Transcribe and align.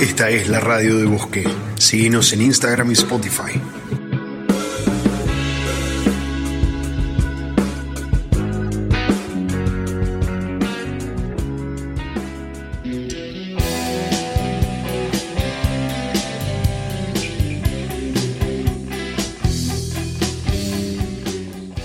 Esta 0.00 0.30
es 0.30 0.48
la 0.48 0.60
radio 0.60 0.96
de 0.96 1.04
Bosque. 1.04 1.46
Síguenos 1.76 2.32
en 2.32 2.40
Instagram 2.40 2.88
y 2.88 2.94
Spotify. 2.94 3.60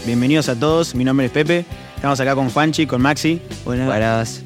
Bienvenidos 0.05 0.47
a 0.47 0.57
todos, 0.57 0.95
mi 0.95 1.03
nombre 1.03 1.25
es 1.25 1.33
Pepe. 1.33 1.65
Estamos 1.97 2.17
acá 2.21 2.33
con 2.33 2.49
Juanchi, 2.49 2.87
con 2.87 3.01
Maxi. 3.01 3.41
Buenas, 3.65 3.87
buenas. 3.87 4.44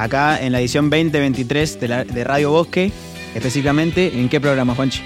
Acá 0.00 0.40
en 0.40 0.52
la 0.52 0.60
edición 0.60 0.88
2023 0.88 1.78
de, 1.78 1.88
la- 1.88 2.04
de 2.04 2.24
Radio 2.24 2.50
Bosque. 2.50 2.90
Específicamente, 3.34 4.18
¿en 4.18 4.30
qué 4.30 4.40
programa, 4.40 4.74
Juanchi? 4.74 5.02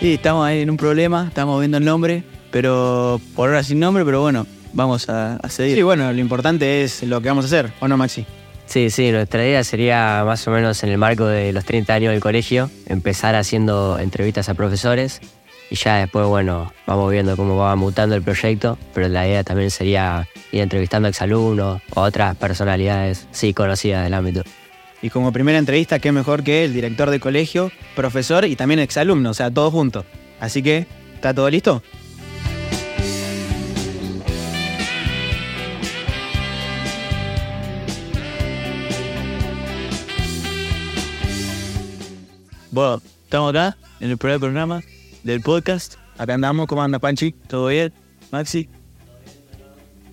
Y 0.00 0.14
estamos 0.14 0.46
ahí 0.46 0.62
en 0.62 0.70
un 0.70 0.78
problema, 0.78 1.26
estamos 1.28 1.60
viendo 1.60 1.76
el 1.76 1.84
nombre, 1.84 2.24
pero 2.50 3.20
por 3.36 3.50
ahora 3.50 3.62
sin 3.62 3.78
nombre, 3.78 4.06
pero 4.06 4.22
bueno, 4.22 4.46
vamos 4.72 5.08
a, 5.10 5.36
a 5.36 5.48
seguir. 5.50 5.76
Sí, 5.76 5.82
bueno, 5.82 6.10
lo 6.12 6.18
importante 6.18 6.82
es 6.82 7.02
lo 7.02 7.20
que 7.20 7.28
vamos 7.28 7.44
a 7.44 7.46
hacer, 7.48 7.72
¿o 7.80 7.86
no, 7.88 7.98
Maxi? 7.98 8.24
Sí, 8.64 8.88
sí, 8.88 9.10
nuestra 9.12 9.44
idea 9.46 9.62
sería 9.64 10.22
más 10.24 10.48
o 10.48 10.50
menos 10.50 10.82
en 10.82 10.88
el 10.88 10.96
marco 10.98 11.26
de 11.26 11.52
los 11.52 11.64
30 11.66 11.92
años 11.92 12.12
del 12.12 12.20
colegio, 12.20 12.70
empezar 12.86 13.34
haciendo 13.34 13.98
entrevistas 13.98 14.48
a 14.48 14.54
profesores 14.54 15.20
y 15.72 15.74
ya 15.74 15.96
después, 15.96 16.26
bueno, 16.26 16.70
vamos 16.86 17.10
viendo 17.10 17.34
cómo 17.34 17.56
va 17.56 17.74
mutando 17.76 18.14
el 18.14 18.20
proyecto, 18.20 18.76
pero 18.92 19.08
la 19.08 19.26
idea 19.26 19.42
también 19.42 19.70
sería 19.70 20.28
ir 20.50 20.60
entrevistando 20.60 21.06
a 21.06 21.08
exalumnos 21.08 21.80
o 21.94 22.02
otras 22.02 22.36
personalidades, 22.36 23.26
sí, 23.30 23.54
conocidas 23.54 24.04
del 24.04 24.12
ámbito. 24.12 24.42
Y 25.00 25.08
como 25.08 25.32
primera 25.32 25.56
entrevista, 25.56 25.98
qué 25.98 26.12
mejor 26.12 26.42
que 26.44 26.64
el 26.64 26.74
director 26.74 27.08
de 27.08 27.20
colegio, 27.20 27.72
profesor 27.96 28.44
y 28.44 28.54
también 28.54 28.80
exalumno, 28.80 29.30
o 29.30 29.34
sea, 29.34 29.50
todos 29.50 29.72
juntos. 29.72 30.04
Así 30.40 30.62
que, 30.62 30.86
¿está 31.14 31.32
todo 31.32 31.48
listo? 31.48 31.82
Bueno, 42.70 43.00
estamos 43.24 43.48
acá 43.48 43.78
en 44.00 44.10
el 44.10 44.18
primer 44.18 44.38
programa 44.38 44.82
del 45.22 45.40
podcast. 45.40 45.94
Acá 46.18 46.34
andamos, 46.34 46.66
¿cómo 46.66 46.82
anda, 46.82 46.98
Panchi? 46.98 47.32
¿Todo 47.32 47.68
bien? 47.68 47.92
Maxi, 48.30 48.68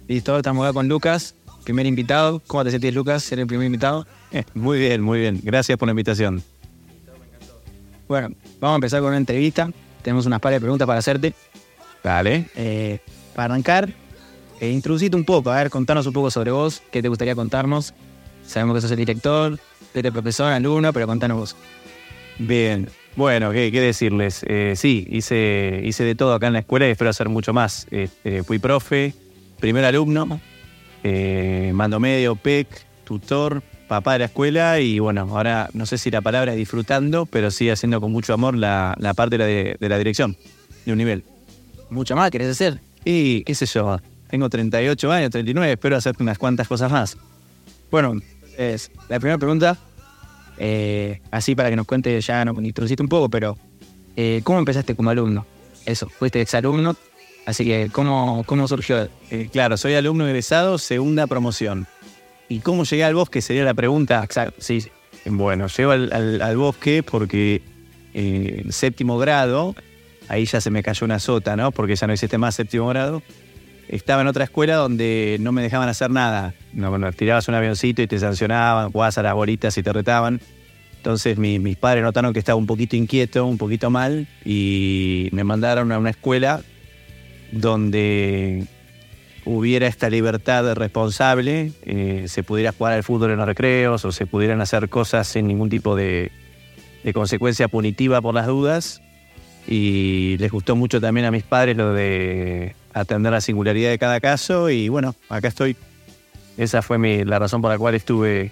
Listo, 0.09 0.35
estamos 0.37 0.65
acá 0.65 0.73
con 0.73 0.87
Lucas, 0.87 1.35
primer 1.63 1.85
invitado. 1.85 2.41
¿Cómo 2.47 2.63
te 2.63 2.71
sentís, 2.71 2.93
Lucas, 2.95 3.21
ser 3.21 3.39
el 3.39 3.45
primer 3.45 3.67
invitado? 3.67 4.07
Eh, 4.31 4.43
Muy 4.55 4.79
bien, 4.79 5.01
muy 5.01 5.19
bien. 5.19 5.39
Gracias 5.43 5.77
por 5.77 5.87
la 5.87 5.91
invitación. 5.91 6.41
Bueno, 8.07 8.29
vamos 8.59 8.73
a 8.73 8.75
empezar 8.77 9.01
con 9.01 9.09
una 9.09 9.17
entrevista. 9.17 9.69
Tenemos 10.01 10.25
unas 10.25 10.39
par 10.39 10.51
de 10.51 10.59
preguntas 10.59 10.87
para 10.87 10.97
hacerte. 10.97 11.35
Dale. 12.03 12.49
Eh, 12.55 12.99
para 13.35 13.53
arrancar, 13.53 13.93
eh, 14.59 14.71
introducite 14.71 15.15
un 15.15 15.25
poco, 15.25 15.51
a 15.51 15.57
ver, 15.57 15.69
contanos 15.69 16.07
un 16.07 16.13
poco 16.13 16.31
sobre 16.31 16.49
vos, 16.49 16.81
qué 16.91 17.03
te 17.03 17.07
gustaría 17.07 17.35
contarnos. 17.35 17.93
Sabemos 18.43 18.75
que 18.75 18.81
sos 18.81 18.91
el 18.91 18.97
director, 18.97 19.59
eres 19.93 20.11
profesor, 20.11 20.51
alumno, 20.51 20.91
pero 20.91 21.05
contanos 21.05 21.37
vos. 21.37 21.55
Bien. 22.39 22.89
Bueno, 23.19 23.51
¿qué, 23.51 23.69
qué 23.69 23.81
decirles? 23.81 24.45
Eh, 24.47 24.75
sí, 24.77 25.05
hice, 25.11 25.81
hice 25.83 26.05
de 26.05 26.15
todo 26.15 26.33
acá 26.33 26.47
en 26.47 26.53
la 26.53 26.59
escuela 26.59 26.87
y 26.87 26.91
espero 26.91 27.09
hacer 27.09 27.27
mucho 27.27 27.51
más. 27.51 27.85
Este, 27.91 28.43
fui 28.43 28.59
profe, 28.59 29.13
primer 29.59 29.83
alumno, 29.83 30.39
eh, 31.03 31.71
mando 31.73 31.99
medio, 31.99 32.37
PEC, 32.37 32.69
tutor, 33.03 33.61
papá 33.89 34.13
de 34.13 34.19
la 34.19 34.25
escuela 34.25 34.79
y 34.79 34.99
bueno, 34.99 35.27
ahora 35.29 35.69
no 35.73 35.85
sé 35.85 35.97
si 35.97 36.09
la 36.09 36.21
palabra 36.21 36.53
es 36.53 36.57
disfrutando, 36.57 37.25
pero 37.25 37.51
sí 37.51 37.69
haciendo 37.69 37.99
con 37.99 38.09
mucho 38.13 38.33
amor 38.33 38.55
la, 38.55 38.95
la 38.99 39.13
parte 39.13 39.37
de 39.37 39.43
la, 39.43 39.45
de- 39.47 39.75
de 39.77 39.89
la 39.89 39.97
dirección 39.97 40.37
de 40.85 40.91
un 40.93 40.97
nivel. 40.97 41.25
¿Mucho 41.89 42.15
más 42.15 42.31
querés 42.31 42.47
hacer? 42.51 42.79
Y 43.03 43.43
qué 43.43 43.53
sé 43.53 43.65
yo, 43.65 43.99
tengo 44.29 44.49
38 44.49 45.11
años, 45.11 45.29
39, 45.31 45.73
espero 45.73 45.97
hacer 45.97 46.15
unas 46.21 46.37
cuantas 46.37 46.69
cosas 46.69 46.89
más. 46.89 47.17
Bueno, 47.91 48.13
es 48.57 48.89
la 49.09 49.19
primera 49.19 49.37
pregunta, 49.37 49.77
eh, 50.59 51.21
así 51.31 51.55
para 51.55 51.69
que 51.69 51.75
nos 51.75 51.85
cuente, 51.87 52.19
ya 52.21 52.45
nos 52.45 52.61
introduciste 52.63 53.01
un 53.01 53.09
poco, 53.09 53.29
pero 53.29 53.57
eh, 54.15 54.41
¿cómo 54.43 54.59
empezaste 54.59 54.95
como 54.95 55.09
alumno? 55.09 55.45
Eso, 55.85 56.09
fuiste 56.09 56.41
exalumno, 56.41 56.95
así 57.45 57.65
que 57.65 57.89
¿cómo, 57.91 58.43
cómo 58.45 58.67
surgió? 58.67 59.07
Eh, 59.31 59.49
claro, 59.51 59.77
soy 59.77 59.95
alumno 59.95 60.27
egresado, 60.27 60.77
segunda 60.77 61.25
promoción. 61.27 61.87
¿Y 62.49 62.59
cómo 62.59 62.83
llegué 62.83 63.03
al 63.03 63.15
bosque? 63.15 63.41
Sería 63.41 63.63
la 63.63 63.73
pregunta. 63.73 64.21
Exacto, 64.23 64.55
sí, 64.59 64.81
sí. 64.81 64.89
Bueno, 65.25 65.67
llego 65.67 65.91
al, 65.91 66.11
al- 66.11 66.41
al 66.41 66.57
bosque 66.57 67.03
porque 67.03 67.61
en 68.13 68.71
séptimo 68.71 69.17
grado, 69.19 69.75
ahí 70.27 70.45
ya 70.45 70.59
se 70.59 70.71
me 70.71 70.81
cayó 70.81 71.05
una 71.05 71.19
sota, 71.19 71.55
¿no? 71.55 71.71
Porque 71.71 71.95
ya 71.95 72.07
no 72.07 72.13
existe 72.13 72.37
más 72.39 72.55
séptimo 72.55 72.87
grado. 72.87 73.21
Estaba 73.89 74.21
en 74.21 74.27
otra 74.27 74.43
escuela 74.43 74.75
donde 74.75 75.37
no 75.41 75.51
me 75.51 75.61
dejaban 75.61 75.89
hacer 75.89 76.11
nada. 76.11 76.53
No, 76.73 77.11
tirabas 77.11 77.47
un 77.47 77.55
avioncito 77.55 78.01
y 78.01 78.07
te 78.07 78.19
sancionaban, 78.19 78.91
jugabas 78.91 79.17
a 79.17 79.23
las 79.23 79.33
bolitas 79.33 79.77
y 79.77 79.83
te 79.83 79.91
retaban. 79.91 80.39
Entonces 80.97 81.37
mi- 81.37 81.59
mis 81.59 81.75
padres 81.75 82.03
notaron 82.03 82.31
que 82.31 82.39
estaba 82.39 82.55
un 82.55 82.67
poquito 82.67 82.95
inquieto, 82.95 83.45
un 83.45 83.57
poquito 83.57 83.89
mal, 83.89 84.27
y 84.45 85.29
me 85.31 85.43
mandaron 85.43 85.91
a 85.91 85.97
una 85.97 86.11
escuela 86.11 86.61
donde 87.51 88.65
hubiera 89.45 89.87
esta 89.87 90.09
libertad 90.09 90.73
responsable, 90.75 91.71
eh, 91.83 92.25
se 92.27 92.43
pudiera 92.43 92.71
jugar 92.73 92.93
al 92.93 93.03
fútbol 93.03 93.31
en 93.31 93.37
los 93.37 93.47
recreos 93.47 94.05
o 94.05 94.11
se 94.11 94.27
pudieran 94.27 94.61
hacer 94.61 94.89
cosas 94.89 95.27
sin 95.27 95.47
ningún 95.47 95.69
tipo 95.69 95.95
de, 95.95 96.31
de 97.03 97.13
consecuencia 97.13 97.67
punitiva 97.67 98.21
por 98.21 98.35
las 98.35 98.45
dudas. 98.45 99.01
Y 99.67 100.37
les 100.37 100.51
gustó 100.51 100.75
mucho 100.75 101.01
también 101.01 101.25
a 101.25 101.31
mis 101.31 101.43
padres 101.43 101.75
lo 101.77 101.93
de 101.93 102.75
atender 102.93 103.31
la 103.31 103.41
singularidad 103.41 103.89
de 103.89 103.99
cada 103.99 104.19
caso 104.19 104.69
y 104.69 104.89
bueno, 104.89 105.15
acá 105.29 105.47
estoy. 105.47 105.75
Esa 106.57 106.81
fue 106.81 106.97
mi- 106.97 107.23
la 107.23 107.39
razón 107.39 107.61
por 107.61 107.71
la 107.71 107.77
cual 107.77 107.95
estuve 107.95 108.51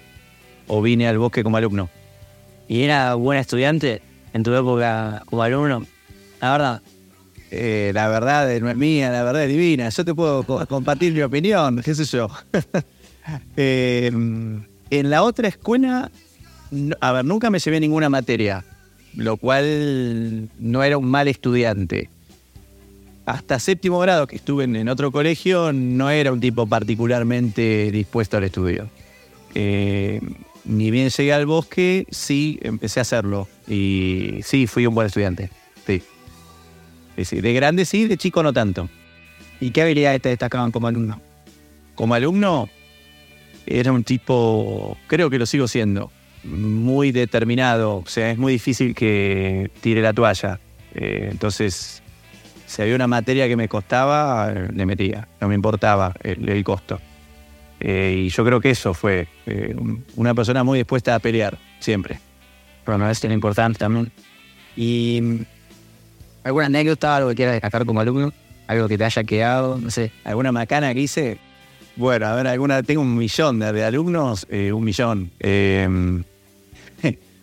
o 0.66 0.80
vine 0.82 1.06
al 1.08 1.18
bosque 1.18 1.42
como 1.42 1.56
alumno. 1.56 1.88
¿Y 2.68 2.82
era 2.82 3.14
buen 3.14 3.38
estudiante 3.38 4.02
en 4.32 4.42
tu 4.42 4.54
época 4.54 5.22
como 5.26 5.42
alumno? 5.42 5.84
La 6.40 6.52
verdad, 6.52 6.82
Eh, 7.50 7.92
la 7.94 8.08
verdad 8.08 8.60
no 8.60 8.68
es 8.68 8.76
mía, 8.76 9.10
la 9.10 9.24
verdad 9.24 9.44
es 9.44 9.48
divina. 9.48 9.88
Yo 9.88 10.04
te 10.04 10.14
puedo 10.14 10.42
co- 10.42 10.66
compartir 10.68 11.14
mi 11.14 11.22
opinión, 11.22 11.80
qué 11.82 11.94
sé 11.94 12.04
yo. 12.04 12.28
Eh, 13.56 14.06
en 14.10 15.10
la 15.10 15.22
otra 15.22 15.48
escuela, 15.48 16.10
no- 16.70 16.96
a 17.00 17.12
ver, 17.12 17.24
nunca 17.24 17.50
me 17.50 17.58
llevé 17.58 17.78
ninguna 17.80 18.08
materia, 18.08 18.64
lo 19.16 19.36
cual 19.36 20.48
no 20.58 20.82
era 20.82 20.96
un 20.98 21.06
mal 21.06 21.28
estudiante. 21.28 22.08
Hasta 23.28 23.58
séptimo 23.58 23.98
grado 23.98 24.26
que 24.26 24.36
estuve 24.36 24.64
en, 24.64 24.88
otro 24.88 25.12
colegio, 25.12 25.70
no 25.74 26.08
era 26.08 26.32
un 26.32 26.40
tipo 26.40 26.66
particularmente 26.66 27.90
dispuesto 27.92 28.38
al 28.38 28.44
estudio. 28.44 28.88
Eh, 29.54 30.18
ni 30.64 30.90
bien 30.90 31.10
llegué 31.10 31.34
al 31.34 31.44
bosque, 31.44 32.06
sí, 32.10 32.58
empecé 32.62 33.00
a 33.00 33.02
hacerlo. 33.02 33.46
Y 33.68 34.40
sí, 34.44 34.66
fui 34.66 34.86
un 34.86 34.94
buen 34.94 35.08
estudiante. 35.08 35.50
Sí. 35.86 36.02
Sí, 37.16 37.24
sí. 37.26 37.40
De 37.42 37.52
grande 37.52 37.84
sí, 37.84 38.06
de 38.06 38.16
chico 38.16 38.42
no 38.42 38.54
tanto. 38.54 38.88
¿Y 39.60 39.72
qué 39.72 39.82
habilidades 39.82 40.22
te 40.22 40.30
destacaban 40.30 40.70
como 40.70 40.86
alumno? 40.86 41.20
Como 41.96 42.14
alumno, 42.14 42.70
era 43.66 43.92
un 43.92 44.04
tipo, 44.04 44.96
creo 45.06 45.28
que 45.28 45.38
lo 45.38 45.44
sigo 45.44 45.68
siendo, 45.68 46.10
muy 46.44 47.12
determinado. 47.12 47.96
O 47.98 48.06
sea, 48.06 48.30
es 48.30 48.38
muy 48.38 48.54
difícil 48.54 48.94
que 48.94 49.70
tire 49.82 50.00
la 50.00 50.14
toalla. 50.14 50.60
Eh, 50.94 51.28
entonces, 51.30 52.02
si 52.68 52.82
había 52.82 52.94
una 52.94 53.06
materia 53.06 53.48
que 53.48 53.56
me 53.56 53.68
costaba, 53.68 54.50
le 54.52 54.86
metía. 54.86 55.26
No 55.40 55.48
me 55.48 55.54
importaba 55.54 56.14
el, 56.22 56.48
el 56.48 56.62
costo. 56.62 57.00
Eh, 57.80 58.24
y 58.26 58.28
yo 58.28 58.44
creo 58.44 58.60
que 58.60 58.70
eso 58.70 58.92
fue 58.94 59.26
eh, 59.46 59.74
un- 59.76 60.04
una 60.16 60.34
persona 60.34 60.62
muy 60.64 60.78
dispuesta 60.78 61.14
a 61.14 61.18
pelear, 61.18 61.56
siempre. 61.80 62.18
Bueno, 62.84 63.08
es 63.10 63.22
lo 63.24 63.32
importante 63.32 63.78
también. 63.78 64.10
¿Y 64.76 65.20
mm, 65.22 65.38
alguna 66.44 66.66
anécdota, 66.66 67.16
algo 67.16 67.30
que 67.30 67.36
quieras 67.36 67.54
destacar 67.54 67.84
como 67.86 68.00
alumno? 68.00 68.32
¿Algo 68.66 68.86
que 68.86 68.98
te 68.98 69.04
haya 69.04 69.24
quedado? 69.24 69.78
No 69.78 69.90
sé. 69.90 70.12
¿Alguna 70.24 70.52
macana 70.52 70.92
que 70.92 71.00
hice? 71.00 71.38
Bueno, 71.96 72.26
a 72.26 72.34
ver, 72.34 72.46
alguna, 72.48 72.82
tengo 72.82 73.00
un 73.00 73.16
millón 73.16 73.58
de, 73.58 73.72
de 73.72 73.84
alumnos, 73.84 74.46
eh, 74.50 74.72
un 74.72 74.84
millón. 74.84 75.30
Eh, 75.40 75.88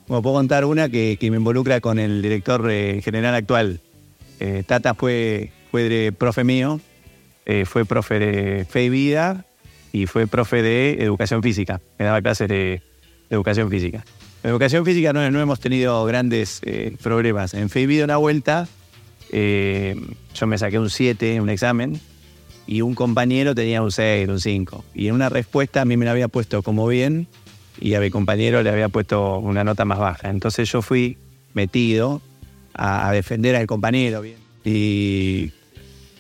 como 0.08 0.22
puedo 0.22 0.36
contar 0.36 0.66
una 0.66 0.88
que, 0.88 1.18
que 1.20 1.32
me 1.32 1.38
involucra 1.38 1.82
con 1.82 1.98
el 1.98 2.22
director 2.22 2.70
general 3.02 3.34
actual. 3.34 3.80
Eh, 4.40 4.64
Tata 4.66 4.94
fue, 4.94 5.52
fue 5.72 5.84
de 5.84 6.12
profe 6.12 6.44
mío, 6.44 6.80
eh, 7.46 7.66
fue 7.66 7.86
profe 7.86 8.20
de 8.20 8.66
fe 8.66 8.86
y 8.86 8.90
vida 8.90 9.46
y 9.92 10.08
fue 10.08 10.28
profe 10.28 10.62
de 10.62 11.04
educación 11.04 11.42
física. 11.42 11.82
Me 11.98 12.06
daba 12.06 12.22
clases 12.22 12.48
de, 12.48 12.82
educación 13.30 13.70
física. 13.72 14.06
En 14.44 14.52
educación 14.52 14.86
física 14.86 15.12
no, 15.12 15.30
no 15.32 15.42
hemos 15.42 15.60
tenido 15.60 16.06
grandes 16.06 16.62
eh, 16.64 16.96
problemas. 17.02 17.54
En 17.56 17.70
fe 17.70 17.82
y 17.82 17.86
vida 17.88 18.04
una 18.04 18.18
vuelta, 18.18 18.68
yo 19.32 20.48
me 20.48 20.58
saqué 20.58 20.80
un 20.80 20.90
7 20.90 21.36
en 21.36 21.42
un 21.42 21.50
examen 21.50 22.00
y 22.68 22.82
un 22.82 22.96
compañero 22.96 23.56
tenía 23.56 23.82
un 23.82 23.92
6, 23.92 24.30
un 24.30 24.40
5. 24.40 24.86
Y 24.94 25.08
en 25.08 25.16
una 25.16 25.30
respuesta 25.30 25.82
a 25.82 25.86
mí 25.86 25.98
me 25.98 26.06
la 26.06 26.12
había 26.12 26.28
puesto 26.28 26.62
como 26.62 26.88
bien 26.88 27.28
y 27.80 27.94
a 27.96 28.00
mi 28.00 28.10
compañero 28.10 28.64
le 28.64 28.70
había 28.70 28.90
puesto 28.90 29.40
una 29.40 29.64
nota 29.64 29.86
más 29.86 30.00
baja. 30.00 30.30
Entonces 30.30 30.72
yo 30.72 30.82
fui 30.82 31.18
metido 31.54 32.22
a, 32.76 33.10
a 33.10 33.12
defender 33.12 33.56
al 33.56 33.66
compañero. 33.66 34.22
bien. 34.22 34.36
Y 34.64 35.52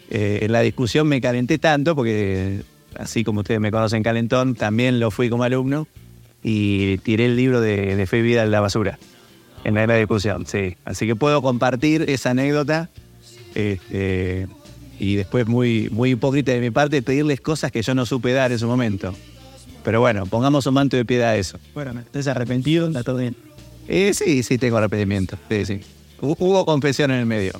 eh, 0.10 0.40
en 0.44 0.52
la 0.52 0.62
discusión 0.62 1.07
me 1.07 1.19
calenté 1.22 1.57
tanto, 1.60 1.96
porque 1.96 2.62
así 2.98 3.24
como 3.24 3.42
ustedes 3.42 3.60
me 3.60 3.72
conocen 3.72 4.04
calentón, 4.04 4.56
también 4.56 5.00
lo 5.00 5.12
fui 5.12 5.30
como 5.30 5.44
alumno 5.44 5.88
y 6.44 6.98
tiré 7.00 7.25
el 7.25 7.36
libro 7.36 7.60
de, 7.60 7.96
de 7.96 8.06
Fe 8.07 8.19
y 8.19 8.22
Vida 8.22 8.44
en 8.44 8.52
la 8.52 8.62
basura. 8.62 8.98
En 9.63 9.74
la 9.74 9.96
discusión, 9.96 10.46
sí. 10.46 10.78
Así 10.86 11.07
que 11.07 11.16
puedo 11.16 11.42
compartir 11.42 12.04
esa 12.07 12.30
anécdota. 12.31 12.90
este, 13.56 14.48
y 15.00 15.16
después 15.16 15.48
muy, 15.48 15.90
muy 15.92 16.12
hipócrita 16.12 16.52
de 16.52 16.62
mi 16.62 16.69
parte 16.69 17.02
pedirles 17.02 17.42
cosas 17.42 17.72
que 17.72 17.81
yo 17.81 17.96
no 17.96 18.06
supe 18.06 18.31
dar 18.31 18.52
en 18.52 18.60
su 18.60 18.68
momento. 18.68 19.13
Pero 19.84 20.00
bueno, 20.00 20.25
pongamos 20.28 20.66
un 20.68 20.75
manto 20.75 20.98
de 20.98 21.04
piedad 21.04 21.30
a 21.30 21.36
eso. 21.36 21.60
Bueno, 21.74 22.00
¿estás 22.00 22.28
arrepentido? 22.28 22.88
Está 22.88 23.04
todo 23.04 23.18
bien. 23.18 23.36
Eh, 23.88 24.13
sí, 24.13 24.44
sí, 24.44 24.57
tengo 24.57 24.78
arrepentimiento. 24.78 25.38
Sí, 25.50 25.66
sí. 25.66 25.81
Hu- 26.21 26.35
Hubo 26.39 26.65
confesión 26.65 27.12
en 27.12 27.19
el 27.19 27.25
medio. 27.25 27.53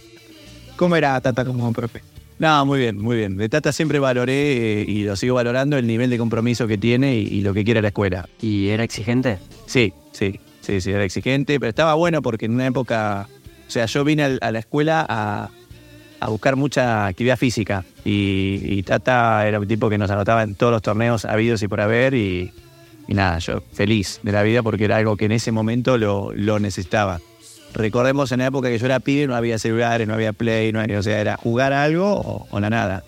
¿Cómo 0.75 0.96
era 0.96 1.19
Tata 1.22 1.46
como 1.46 1.72
profe? 1.74 2.02
No, 2.38 2.66
muy 2.66 2.80
bien, 2.80 2.98
muy 3.02 3.16
bien. 3.16 3.38
De 3.38 3.48
Tata 3.48 3.72
siempre 3.72 3.98
valoré 4.00 4.81
eh, 4.81 4.86
y 4.88 5.04
lo 5.04 5.16
sigo 5.16 5.36
valorando 5.36 5.78
el 5.78 5.88
nivel 5.88 6.10
de 6.10 6.18
compromiso 6.18 6.68
que 6.68 6.78
tiene 6.78 7.16
y, 7.18 7.28
y 7.28 7.42
lo 7.42 7.54
que 7.54 7.63
quiere 7.63 7.81
la 7.81 7.88
escuela. 7.90 8.28
¿Y 8.42 8.68
era 8.69 8.84
exigente? 8.84 9.38
Sí, 9.68 9.94
sí, 10.12 10.40
sí, 10.62 10.81
sí, 10.81 10.92
era 10.92 11.06
exigente, 11.06 11.60
pero 11.60 11.69
estaba 11.69 11.94
bueno 11.94 12.22
porque 12.22 12.46
en 12.46 12.54
una 12.56 12.68
época, 12.68 13.30
o 13.68 13.72
sea, 13.72 13.86
yo 13.86 14.04
vine 14.04 14.38
a 14.42 14.52
la 14.52 14.60
escuela 14.60 15.06
a, 15.08 15.50
a 16.19 16.28
buscar 16.30 16.58
mucha 16.58 17.06
actividad 17.08 17.38
física 17.38 17.86
y, 18.04 18.60
y 18.63 18.84
Tata 18.84 19.48
era 19.48 19.58
un 19.60 19.68
tipo 19.68 19.90
que 19.90 19.98
nos 19.98 20.12
anotaba 20.12 20.44
en 20.44 20.56
todos 20.56 20.74
los 20.74 20.81
torneos 20.81 21.24
habidos 21.24 21.63
y 21.63 21.69
por 21.69 21.80
haber 21.80 22.13
y, 22.16 22.51
y 23.08 23.13
nada, 23.13 23.40
yo 23.40 23.62
feliz 23.72 24.19
de 24.24 24.34
la 24.34 24.44
vida 24.44 24.62
porque 24.62 24.84
era 24.84 24.98
algo 24.98 25.16
que 25.16 25.24
en 25.25 25.31
ese 25.31 25.54
momento 25.54 25.98
lo, 25.98 26.34
lo 26.34 26.60
necesitaba. 26.60 27.22
Recordemos 27.75 28.31
en 28.31 28.39
la 28.39 28.48
época 28.48 28.69
que 28.69 28.77
yo 28.77 28.86
era 28.86 29.00
pibe, 29.00 29.27
no 29.27 29.36
había 29.36 29.60
celulares, 29.60 30.07
no 30.07 30.13
había 30.13 30.31
play, 30.33 30.72
no 30.72 30.80
había- 30.80 30.98
o 31.00 31.04
sea, 31.04 31.19
era 31.19 31.36
jugar 31.38 31.74
a 31.74 31.83
algo 31.83 32.10
o, 32.13 32.48
o 32.50 32.60
la 32.60 32.69
nada. 32.69 33.04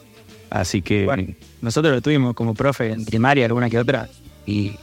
Así 0.49 0.81
que 0.81 1.05
Bueno, 1.05 1.33
nosotros 1.61 1.93
lo 1.93 2.01
tuvimos 2.01 2.33
como 2.35 2.53
profe 2.53 2.91
en 2.91 3.05
primaria, 3.05 3.45
alguna 3.45 3.69
que 3.69 3.79
otra, 3.79 4.07
y 4.45 4.73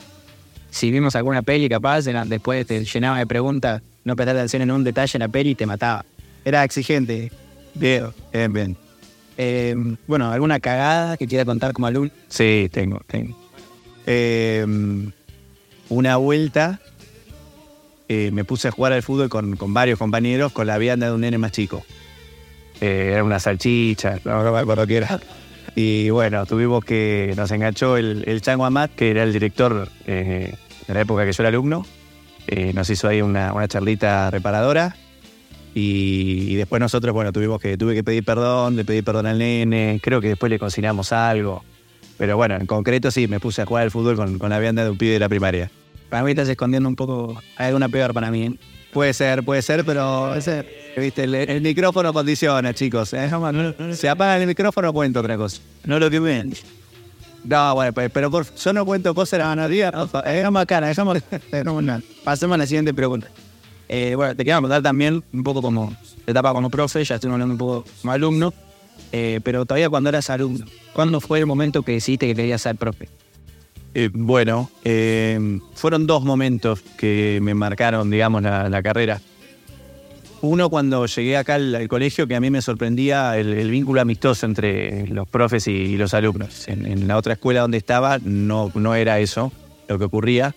si 0.70 0.90
vimos 0.90 1.14
alguna 1.16 1.42
peli 1.42 1.68
capaz, 1.68 2.02
después 2.02 2.66
te 2.66 2.84
llenaba 2.84 3.18
de 3.18 3.26
preguntas, 3.26 3.82
no 4.04 4.16
prestaste 4.16 4.40
atención 4.40 4.62
en 4.62 4.70
un 4.70 4.84
detalle 4.84 5.16
en 5.16 5.20
la 5.20 5.28
peli 5.28 5.50
y 5.50 5.54
te 5.54 5.66
mataba. 5.66 6.04
Era 6.44 6.64
exigente. 6.64 7.30
bien, 7.74 8.06
bien, 8.32 8.52
bien. 8.52 8.76
Eh, 9.36 9.74
bueno, 10.06 10.30
¿alguna 10.30 10.60
cagada 10.60 11.16
que 11.16 11.26
quiera 11.26 11.44
contar 11.44 11.72
como 11.72 11.86
alumno? 11.88 12.10
Sí, 12.28 12.68
tengo, 12.72 13.00
tengo. 13.06 13.36
Eh, 14.06 14.64
una 15.88 16.16
vuelta 16.16 16.80
eh, 18.08 18.30
me 18.32 18.44
puse 18.44 18.68
a 18.68 18.70
jugar 18.70 18.92
al 18.92 19.02
fútbol 19.02 19.28
con, 19.28 19.56
varios 19.74 19.98
compañeros 19.98 20.52
con 20.52 20.66
la 20.66 20.78
vianda 20.78 21.06
de 21.06 21.12
un 21.12 21.20
nene 21.20 21.38
más 21.38 21.52
chico. 21.52 21.84
Eh, 22.80 23.10
era 23.12 23.24
una 23.24 23.38
salchicha, 23.38 24.18
no, 24.24 24.42
no 24.42 24.52
me 24.52 24.94
era. 24.94 25.20
Y 25.74 26.10
bueno, 26.10 26.46
tuvimos 26.46 26.84
que. 26.84 27.32
Nos 27.36 27.50
enganchó 27.50 27.96
el, 27.96 28.24
el 28.26 28.40
Chango 28.40 28.68
que 28.94 29.10
era 29.10 29.22
el 29.22 29.32
director 29.32 29.88
eh, 30.06 30.54
de 30.86 30.94
la 30.94 31.00
época 31.00 31.24
que 31.24 31.32
yo 31.32 31.42
era 31.42 31.48
alumno. 31.48 31.84
Eh, 32.46 32.72
nos 32.74 32.88
hizo 32.90 33.08
ahí 33.08 33.22
una, 33.22 33.52
una 33.52 33.66
charlita 33.68 34.30
reparadora. 34.30 34.96
Y, 35.74 36.46
y 36.50 36.54
después 36.54 36.78
nosotros, 36.78 37.12
bueno, 37.12 37.32
tuvimos 37.32 37.60
que, 37.60 37.76
tuve 37.76 37.94
que 37.94 38.04
pedir 38.04 38.24
perdón, 38.24 38.76
le 38.76 38.84
pedí 38.84 39.02
perdón 39.02 39.26
al 39.26 39.38
nene. 39.38 40.00
Creo 40.02 40.20
que 40.20 40.28
después 40.28 40.50
le 40.50 40.58
cocinamos 40.58 41.12
algo. 41.12 41.64
Pero 42.16 42.36
bueno, 42.36 42.54
en 42.54 42.66
concreto 42.66 43.10
sí, 43.10 43.26
me 43.26 43.40
puse 43.40 43.62
a 43.62 43.66
jugar 43.66 43.82
al 43.82 43.90
fútbol 43.90 44.14
con, 44.14 44.38
con 44.38 44.50
la 44.50 44.60
vianda 44.60 44.84
de 44.84 44.90
un 44.90 44.98
pibe 44.98 45.14
de 45.14 45.18
la 45.18 45.28
primaria. 45.28 45.70
Para 46.08 46.22
mí 46.22 46.30
estás 46.30 46.48
escondiendo 46.48 46.88
un 46.88 46.96
poco, 46.96 47.40
hay 47.56 47.68
alguna 47.68 47.88
peor 47.88 48.14
para 48.14 48.30
mí. 48.30 48.44
¿eh? 48.44 48.54
Puede 48.92 49.12
ser, 49.12 49.42
puede 49.44 49.60
ser, 49.62 49.84
pero 49.84 50.34
viste, 50.96 51.24
el, 51.24 51.34
el 51.34 51.60
micrófono 51.60 52.12
condiciona, 52.12 52.72
chicos. 52.72 53.12
¿eh? 53.12 53.28
Se 53.92 54.08
apaga 54.08 54.36
el 54.36 54.46
micrófono, 54.46 54.92
cuento 54.92 55.20
otra 55.20 55.36
cosa. 55.36 55.60
No 55.84 55.98
lo 55.98 56.08
que 56.10 56.20
ven. 56.20 56.54
No, 57.44 57.74
bueno, 57.74 57.92
pues, 57.92 58.10
pero 58.10 58.30
por, 58.30 58.54
yo 58.54 58.72
no 58.72 58.86
cuento 58.86 59.14
cosas 59.14 59.32
de 59.32 59.38
la 59.38 59.48
ganadería. 59.48 59.92
Dejamos 60.24 60.62
acá, 60.62 60.80
dejamos. 60.80 61.18
Pasemos 62.22 62.54
a 62.54 62.58
la 62.58 62.66
siguiente 62.66 62.94
pregunta. 62.94 63.28
Eh, 63.88 64.14
bueno, 64.14 64.32
te 64.34 64.38
quería 64.38 64.56
preguntar 64.56 64.82
también 64.82 65.22
un 65.32 65.42
poco 65.42 65.60
como 65.60 65.94
etapa 66.26 66.52
como 66.52 66.70
profe, 66.70 67.04
ya 67.04 67.16
estoy 67.16 67.30
hablando 67.30 67.52
un 67.52 67.58
poco 67.58 67.84
como 68.00 68.12
alumno, 68.12 68.54
eh, 69.12 69.40
pero 69.44 69.66
todavía 69.66 69.90
cuando 69.90 70.08
eras 70.08 70.30
alumno, 70.30 70.64
¿cuándo 70.94 71.20
fue 71.20 71.40
el 71.40 71.46
momento 71.46 71.82
que 71.82 71.92
decidiste 71.92 72.26
que 72.26 72.34
querías 72.34 72.62
ser 72.62 72.76
profe? 72.76 73.10
Eh, 73.94 74.10
bueno, 74.12 74.70
eh, 74.82 75.60
fueron 75.74 76.06
dos 76.08 76.24
momentos 76.24 76.80
que 76.98 77.38
me 77.40 77.54
marcaron, 77.54 78.10
digamos, 78.10 78.42
la, 78.42 78.82
carrera. 78.82 79.20
Uno 80.40 80.68
cuando 80.68 81.06
llegué 81.06 81.36
acá 81.36 81.54
al, 81.54 81.86
colegio, 81.86 82.26
que 82.26 82.34
a 82.34 82.40
mí 82.40 82.50
me 82.50 82.60
sorprendía 82.60 83.38
el, 83.38 83.70
vínculo 83.70 84.00
amistoso 84.00 84.46
entre 84.46 85.06
los 85.06 85.28
profes 85.28 85.68
y, 85.68 85.96
los 85.96 86.12
alumnos. 86.12 86.66
En, 86.66 87.06
la 87.06 87.16
otra 87.16 87.34
escuela 87.34 87.60
donde 87.60 87.78
estaba 87.78 88.18
no, 88.18 88.72
no 88.74 88.96
era 88.96 89.20
eso 89.20 89.52
lo 89.88 89.98
que 89.98 90.04
ocurría. 90.04 90.56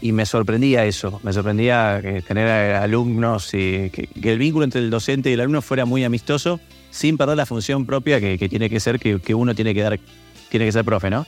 Y 0.00 0.12
me 0.12 0.24
sorprendía 0.24 0.84
eso, 0.84 1.20
me 1.22 1.32
sorprendía 1.32 2.00
tener 2.26 2.48
alumnos 2.48 3.54
y 3.54 3.90
que, 3.90 4.08
el 4.22 4.38
vínculo 4.38 4.64
entre 4.64 4.80
el 4.80 4.90
docente 4.90 5.30
y 5.30 5.34
el 5.34 5.40
alumno 5.40 5.62
fuera 5.62 5.84
muy 5.84 6.04
amistoso, 6.04 6.60
sin 6.90 7.16
perder 7.16 7.36
la 7.36 7.46
función 7.46 7.86
propia 7.86 8.20
que, 8.20 8.38
que 8.38 8.48
tiene 8.48 8.70
que 8.70 8.80
ser, 8.80 8.98
que, 8.98 9.20
que 9.20 9.34
uno 9.34 9.54
tiene 9.54 9.74
que 9.74 9.82
dar, 9.82 10.00
tiene 10.48 10.66
que 10.66 10.72
ser 10.72 10.84
profe, 10.84 11.10
¿no? 11.10 11.26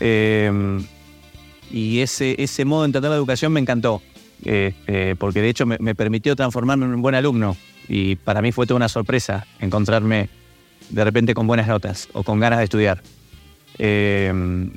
Eh, 0.00 0.80
y 1.70 2.00
ese, 2.00 2.36
ese 2.38 2.64
modo 2.64 2.82
de 2.82 2.86
entender 2.86 3.10
la 3.10 3.16
educación 3.16 3.52
me 3.52 3.60
encantó, 3.60 4.02
eh, 4.44 4.74
eh, 4.86 5.14
porque 5.18 5.40
de 5.40 5.48
hecho 5.48 5.64
me, 5.66 5.94
permitió 5.94 6.36
transformarme 6.36 6.84
en 6.84 6.94
un 6.94 7.02
buen 7.02 7.14
alumno. 7.14 7.56
Y 7.88 8.16
para 8.16 8.42
mí 8.42 8.52
fue 8.52 8.66
toda 8.66 8.76
una 8.76 8.88
sorpresa 8.88 9.46
encontrarme 9.58 10.28
de 10.90 11.04
repente 11.04 11.34
con 11.34 11.46
buenas 11.46 11.66
notas 11.66 12.08
o 12.12 12.22
con 12.22 12.40
ganas 12.40 12.58
de 12.58 12.64
estudiar. 12.64 13.02
Eh, 13.78 14.70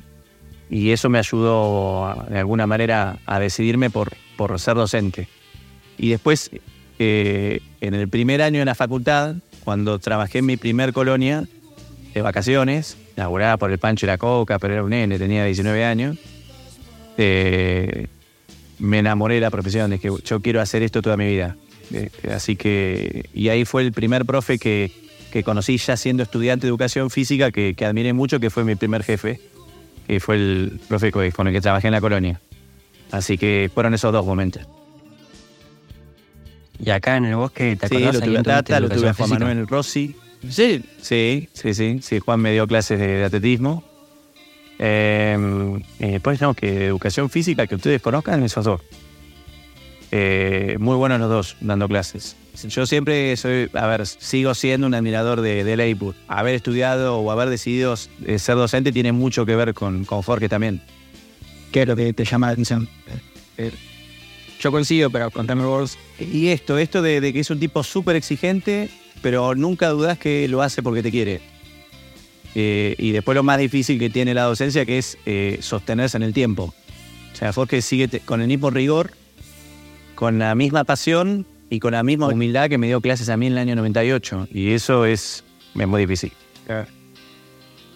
y 0.69 0.91
eso 0.91 1.09
me 1.09 1.19
ayudó 1.19 2.25
de 2.29 2.39
alguna 2.39 2.65
manera 2.65 3.19
a 3.25 3.39
decidirme 3.39 3.89
por, 3.89 4.13
por 4.35 4.59
ser 4.59 4.75
docente. 4.75 5.27
Y 5.97 6.09
después, 6.09 6.49
eh, 6.99 7.61
en 7.81 7.93
el 7.93 8.09
primer 8.09 8.41
año 8.41 8.59
de 8.59 8.65
la 8.65 8.75
facultad, 8.75 9.35
cuando 9.63 9.99
trabajé 9.99 10.39
en 10.39 10.45
mi 10.45 10.57
primer 10.57 10.93
colonia 10.93 11.45
de 12.13 12.21
vacaciones, 12.21 12.97
laburada 13.15 13.57
por 13.57 13.71
el 13.71 13.77
Pancho 13.79 14.05
y 14.05 14.07
la 14.07 14.17
Coca, 14.17 14.59
pero 14.59 14.73
era 14.73 14.83
un 14.83 14.89
nene, 14.89 15.17
tenía 15.17 15.45
19 15.45 15.85
años, 15.85 16.17
eh, 17.17 18.07
me 18.79 18.99
enamoré 18.99 19.35
de 19.35 19.41
la 19.41 19.51
profesión, 19.51 19.89
de 19.91 19.99
que 19.99 20.11
yo 20.23 20.41
quiero 20.41 20.61
hacer 20.61 20.83
esto 20.83 21.01
toda 21.01 21.15
mi 21.17 21.27
vida. 21.27 21.55
Eh, 21.93 22.09
así 22.33 22.55
que, 22.55 23.29
y 23.33 23.49
ahí 23.49 23.63
fue 23.63 23.83
el 23.83 23.91
primer 23.93 24.25
profe 24.25 24.57
que, 24.59 24.91
que 25.31 25.43
conocí 25.43 25.77
ya 25.77 25.95
siendo 25.97 26.23
estudiante 26.23 26.65
de 26.65 26.69
educación 26.69 27.09
física, 27.09 27.51
que, 27.51 27.73
que 27.75 27.85
admiré 27.85 28.11
mucho, 28.13 28.39
que 28.39 28.49
fue 28.49 28.63
mi 28.63 28.75
primer 28.75 29.03
jefe, 29.03 29.39
que 30.07 30.19
fue 30.19 30.35
el 30.35 30.79
profe 30.89 31.11
co- 31.11 31.21
con 31.33 31.47
el 31.47 31.53
que 31.53 31.61
trabajé 31.61 31.87
en 31.87 31.93
la 31.93 32.01
colonia. 32.01 32.41
Así 33.11 33.37
que 33.37 33.69
fueron 33.73 33.93
esos 33.93 34.11
dos 34.11 34.25
momentos. 34.25 34.63
¿Y 36.83 36.89
acá 36.89 37.15
en 37.15 37.25
el 37.25 37.35
bosque 37.37 37.77
te 37.77 37.87
Sí, 37.87 37.95
acordás? 37.95 38.15
lo 38.15 38.19
tuve 38.19 38.35
a 38.35 38.39
¿Alguien 38.39 38.43
tuviste 38.43 38.63
Tata, 38.63 38.79
lo 38.81 38.89
tuve 38.89 39.09
a 39.09 39.13
Juan 39.13 39.29
física? 39.29 39.45
Manuel 39.45 39.67
Rossi. 39.67 40.15
Sí, 40.49 40.83
Sí, 41.01 41.49
sí, 41.53 41.73
sí, 41.73 41.99
sí. 42.01 42.19
Juan 42.19 42.39
me 42.39 42.51
dio 42.53 42.67
clases 42.67 42.99
de, 42.99 43.07
de 43.07 43.23
atletismo. 43.25 43.83
Eh, 44.79 45.37
eh, 45.99 46.11
después 46.11 46.37
tenemos 46.37 46.57
que 46.57 46.87
educación 46.87 47.29
física, 47.29 47.67
que 47.67 47.75
ustedes 47.75 48.01
conozcan, 48.01 48.43
esos 48.43 48.65
dos. 48.65 48.81
Eh, 50.11 50.77
muy 50.79 50.95
buenos 50.95 51.19
los 51.19 51.29
dos 51.29 51.57
dando 51.59 51.87
clases. 51.87 52.35
Yo 52.69 52.85
siempre 52.85 53.35
soy, 53.35 53.69
a 53.73 53.85
ver, 53.87 54.05
sigo 54.07 54.53
siendo 54.53 54.87
un 54.87 54.93
admirador 54.93 55.41
de, 55.41 55.63
de. 55.63 56.13
Haber 56.27 56.55
estudiado 56.55 57.17
o 57.17 57.31
haber 57.31 57.49
decidido 57.49 57.95
eh, 58.25 58.39
ser 58.39 58.55
docente 58.55 58.91
tiene 58.91 59.11
mucho 59.11 59.45
que 59.45 59.55
ver 59.55 59.73
con, 59.73 60.05
con 60.05 60.21
Jorge 60.21 60.47
también. 60.47 60.81
¿Qué 61.71 61.81
es 61.81 61.87
lo 61.87 61.95
que 61.95 62.13
te 62.13 62.23
llama 62.23 62.47
la 62.47 62.53
atención? 62.53 62.87
Eh, 63.57 63.71
yo 64.61 64.71
coincido, 64.71 65.09
pero 65.09 65.31
contame 65.31 65.65
vos. 65.65 65.97
Y 66.19 66.47
esto, 66.47 66.77
esto 66.77 67.01
de, 67.01 67.19
de 67.19 67.33
que 67.33 67.41
es 67.41 67.49
un 67.49 67.59
tipo 67.59 67.83
súper 67.83 68.15
exigente, 68.15 68.89
pero 69.21 69.55
nunca 69.55 69.89
dudas 69.89 70.17
que 70.17 70.47
lo 70.47 70.61
hace 70.61 70.83
porque 70.83 71.03
te 71.03 71.11
quiere. 71.11 71.41
Eh, 72.55 72.95
y 72.97 73.11
después 73.11 73.35
lo 73.35 73.43
más 73.43 73.59
difícil 73.59 73.99
que 73.99 74.09
tiene 74.09 74.33
la 74.33 74.43
docencia, 74.43 74.85
que 74.85 74.97
es 74.97 75.17
eh, 75.25 75.59
sostenerse 75.61 76.17
en 76.17 76.23
el 76.23 76.33
tiempo. 76.33 76.73
O 77.33 77.35
sea, 77.35 77.51
Jorge 77.51 77.81
sigue 77.81 78.07
con 78.21 78.41
el 78.41 78.47
mismo 78.47 78.69
rigor, 78.69 79.11
con 80.15 80.39
la 80.39 80.55
misma 80.55 80.85
pasión 80.85 81.45
y 81.69 81.79
con 81.79 81.91
la 81.91 82.03
misma 82.03 82.27
humildad 82.27 82.69
que 82.69 82.77
me 82.77 82.87
dio 82.87 83.01
clases 83.01 83.27
a 83.27 83.35
mí 83.35 83.47
en 83.47 83.53
el 83.53 83.57
año 83.57 83.75
98. 83.75 84.47
Y 84.51 84.71
eso 84.71 85.05
es, 85.05 85.43
es 85.77 85.87
muy 85.87 86.01
difícil. 86.01 86.31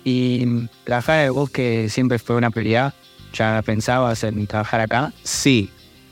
Y 0.03 0.43
mm, 0.45 0.67
trabajar 0.83 1.19
en 1.19 1.25
el 1.27 1.31
bosque 1.31 1.87
siempre 1.89 2.19
fue 2.19 2.35
una 2.35 2.51
prioridad. 2.51 2.93
¿Ya 3.33 3.61
pensabas 3.61 4.23
en 4.23 4.45
trabajar 4.45 4.81
acá? 4.81 5.13
Sí, 5.23 5.69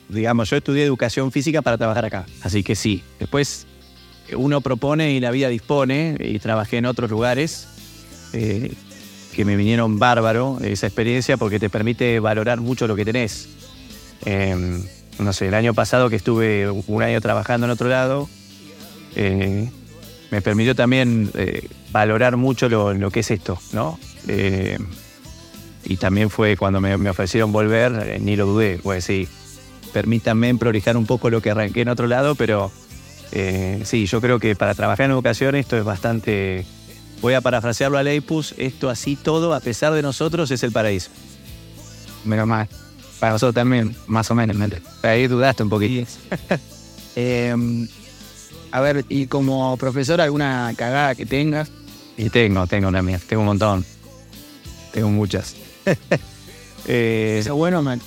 digamos, 0.07 0.49
yo 0.49 0.57
estudié 0.57 0.83
educación 0.83 1.31
física 1.31 1.61
para 1.61 1.77
trabajar 1.77 2.05
acá, 2.05 2.25
así 2.43 2.63
que 2.63 2.75
sí. 2.75 3.03
Después 3.19 3.66
uno 4.35 4.61
propone 4.61 5.13
y 5.13 5.19
la 5.19 5.31
vida 5.31 5.49
dispone, 5.49 6.17
y 6.19 6.39
trabajé 6.39 6.77
en 6.77 6.85
otros 6.85 7.09
lugares 7.09 7.67
eh, 8.33 8.73
que 9.37 9.45
me 9.45 9.55
vinieron 9.55 9.99
bárbaro 9.99 10.57
esa 10.63 10.87
experiencia 10.87 11.37
porque 11.37 11.59
te 11.59 11.69
permite 11.69 12.19
valorar 12.19 12.59
mucho 12.59 12.87
lo 12.87 12.95
que 12.95 13.05
tenés. 13.05 13.47
Eh, 14.25 14.81
no 15.19 15.31
sé, 15.31 15.47
el 15.47 15.53
año 15.53 15.75
pasado 15.75 16.09
que 16.09 16.15
estuve 16.15 16.67
un 16.69 17.03
año 17.03 17.21
trabajando 17.21 17.65
en 17.67 17.71
otro 17.71 17.87
lado, 17.87 18.27
eh, 19.15 19.69
me 20.31 20.41
permitió 20.41 20.75
también 20.75 21.29
eh, 21.35 21.67
valorar 21.91 22.35
mucho 22.35 22.67
lo, 22.67 22.95
lo 22.95 23.11
que 23.11 23.19
es 23.19 23.29
esto, 23.29 23.59
¿no? 23.73 23.99
Y 25.85 25.97
también 25.97 26.31
fue 26.31 26.57
cuando 26.57 26.81
me, 26.81 26.97
me 26.97 27.11
ofrecieron 27.11 27.51
volver, 27.51 28.19
ni 28.19 28.35
lo 28.35 28.47
dudé, 28.47 28.79
pues 28.81 29.05
sí, 29.05 29.27
permítanme 29.93 30.53
prolijar 30.55 30.97
un 30.97 31.05
poco 31.05 31.29
lo 31.29 31.41
que 31.41 31.51
arranqué 31.51 31.81
en 31.81 31.89
otro 31.89 32.07
lado, 32.07 32.33
pero 32.33 32.71
eh, 33.31 33.81
sí, 33.85 34.05
yo 34.05 34.21
creo 34.21 34.39
que 34.39 34.55
para 34.55 34.73
trabajar 34.75 35.05
en 35.05 35.11
educación 35.11 35.55
esto 35.55 35.77
es 35.77 35.83
bastante, 35.83 36.65
voy 37.21 37.33
a 37.33 37.41
parafrasearlo 37.41 37.97
a 37.97 38.03
Leipus, 38.03 38.53
esto 38.57 38.89
así 38.89 39.15
todo, 39.15 39.53
a 39.53 39.59
pesar 39.59 39.93
de 39.93 40.01
nosotros, 40.01 40.51
es 40.51 40.63
el 40.63 40.71
paraíso. 40.71 41.09
Menos 42.23 42.47
mal. 42.47 42.67
Para 43.19 43.33
nosotros 43.33 43.55
también, 43.55 43.95
más 44.05 44.29
o 44.29 44.35
menos. 44.35 44.55
Ahí 45.01 45.27
dudaste 45.27 45.63
un 45.63 45.69
poquito. 45.69 46.09
Eh, 47.19 47.51
a 48.69 48.79
ver, 48.79 49.03
y 49.09 49.25
como 49.25 49.75
profesor, 49.77 50.21
¿alguna 50.21 50.71
cagada 50.77 51.15
que 51.15 51.25
tengas? 51.25 51.71
Y 52.15 52.29
tengo, 52.29 52.67
tengo 52.67 52.89
una 52.89 53.01
mía, 53.01 53.19
tengo 53.27 53.41
un 53.41 53.47
montón. 53.47 53.85
Tengo 54.93 55.09
muchas. 55.09 55.55
Eh, 56.89 57.39
¿Eso 57.41 57.49
es 57.49 57.55
bueno, 57.57 57.81
man? 57.81 57.99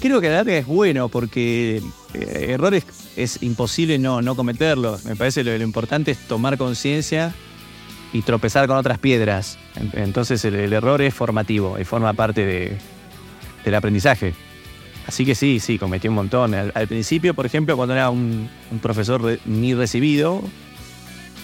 creo 0.00 0.20
que 0.20 0.28
la 0.30 0.40
es 0.40 0.66
bueno 0.66 1.08
porque 1.08 1.82
eh, 2.20 2.52
errores 2.52 2.84
es 3.16 3.42
imposible 3.42 3.98
no, 3.98 4.22
no 4.22 4.34
cometerlos. 4.36 5.04
Me 5.04 5.16
parece 5.16 5.44
lo, 5.44 5.56
lo 5.56 5.64
importante 5.64 6.10
es 6.12 6.18
tomar 6.26 6.56
conciencia 6.58 7.34
y 8.12 8.22
tropezar 8.22 8.66
con 8.66 8.76
otras 8.76 8.98
piedras. 8.98 9.58
En- 9.74 9.90
Entonces 10.02 10.44
el, 10.44 10.72
error 10.72 11.02
es 11.02 11.14
formativo 11.14 11.78
y 11.78 11.84
forma 11.84 12.12
parte 12.12 12.44
de- 12.46 12.78
del 13.64 13.74
aprendizaje. 13.74 14.34
Así 15.06 15.24
que 15.24 15.34
sí, 15.34 15.60
sí, 15.60 15.78
cometí 15.78 16.08
un 16.08 16.14
montón. 16.14 16.54
Al, 16.54 16.88
principio, 16.88 17.32
por 17.34 17.46
ejemplo, 17.46 17.76
cuando 17.76 17.94
era 17.94 18.10
un, 18.10 18.48
profesor 18.82 19.38
ni 19.44 19.72
recibido, 19.74 20.42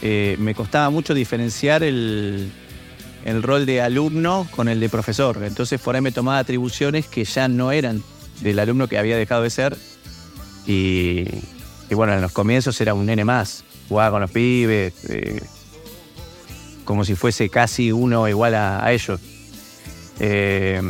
eh, 0.03 0.37
me 0.41 0.55
costaba 0.55 0.91
mucho 0.91 1.15
diferenciar 1.15 1.85
el, 1.85 2.51
el 3.25 3.43
rol 3.43 3.67
de 3.67 3.81
alumno 3.81 4.49
con 4.51 4.69
el 4.69 4.81
de 4.81 4.89
profesor. 4.89 5.39
Entonces 5.45 5.81
por 5.81 5.95
ahí 5.95 6.01
me 6.01 6.11
tomaba 6.11 6.39
atribuciones 6.39 7.07
que 7.07 7.25
ya 7.25 7.47
no 7.49 7.71
eran 7.71 8.03
del 8.41 8.59
alumno 8.59 8.89
que 8.89 8.99
había 8.99 9.17
dejado 9.17 9.43
de 9.43 9.51
ser. 9.51 9.77
Y, 10.67 11.27
bueno, 11.91 12.15
en 12.15 12.23
los 12.23 12.33
comienzos 12.33 12.81
era 12.81 12.95
un 12.95 13.07
nene 13.07 13.25
más. 13.25 13.65
Jugaba 13.89 14.13
con 14.13 14.21
los 14.23 14.31
pibes, 14.31 14.95
eh, 15.09 15.43
como 16.85 17.05
si 17.05 17.15
fuese 17.15 17.49
casi 17.49 17.93
uno 17.93 18.29
igual 18.29 18.55
a, 18.55 18.91
ellos. 18.93 19.21
Eh, 20.21 20.81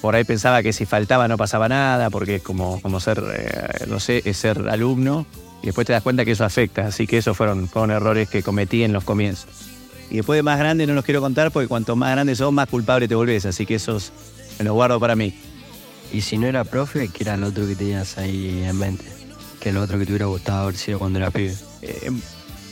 por 0.00 0.14
ahí 0.14 0.24
pensaba 0.24 0.62
que 0.62 0.72
si 0.72 0.84
faltaba 0.84 1.28
no 1.28 1.36
pasaba 1.36 1.68
nada, 1.68 2.10
porque 2.10 2.36
es 2.36 2.42
como, 2.42 2.80
como 2.82 3.00
ser, 3.00 3.22
eh, 3.34 3.86
no 3.88 3.98
sé, 4.00 4.22
es 4.24 4.36
ser 4.36 4.68
alumno. 4.68 5.26
Y 5.62 5.66
después 5.66 5.86
te 5.86 5.94
das 5.94 6.02
cuenta 6.02 6.24
que 6.24 6.32
eso 6.32 6.44
afecta. 6.44 6.86
Así 6.86 7.06
que 7.06 7.16
esos 7.18 7.36
fueron, 7.36 7.68
fueron 7.68 7.90
errores 7.90 8.28
que 8.28 8.42
cometí 8.42 8.84
en 8.84 8.92
los 8.92 9.02
comienzos. 9.02 9.48
Y 10.10 10.16
después 10.16 10.36
de 10.36 10.42
más 10.42 10.58
grande 10.58 10.86
no 10.86 10.92
los 10.92 11.04
quiero 11.04 11.20
contar 11.20 11.50
porque 11.50 11.68
cuanto 11.68 11.96
más 11.96 12.10
grande 12.12 12.36
sos, 12.36 12.52
más 12.52 12.68
culpable 12.68 13.08
te 13.08 13.14
volvés. 13.14 13.46
Así 13.46 13.64
que 13.64 13.76
esos 13.76 14.12
me 14.58 14.64
los 14.64 14.74
guardo 14.74 15.00
para 15.00 15.16
mí. 15.16 15.34
Y 16.14 16.20
si 16.20 16.38
no 16.38 16.46
era 16.46 16.62
profe, 16.64 17.08
¿qué 17.08 17.24
era 17.24 17.34
el 17.34 17.42
otro 17.44 17.66
que 17.66 17.74
tenías 17.74 18.16
ahí 18.18 18.62
en 18.64 18.78
mente? 18.78 19.04
Que 19.60 19.70
el 19.70 19.76
otro 19.78 19.98
que 19.98 20.04
te 20.06 20.12
hubiera 20.12 20.26
gustado 20.26 20.62
haber 20.64 20.76
sido 20.76 20.98
cuando 21.00 21.18
era 21.18 21.30
pibe. 21.30 21.54
Eh, 21.82 22.10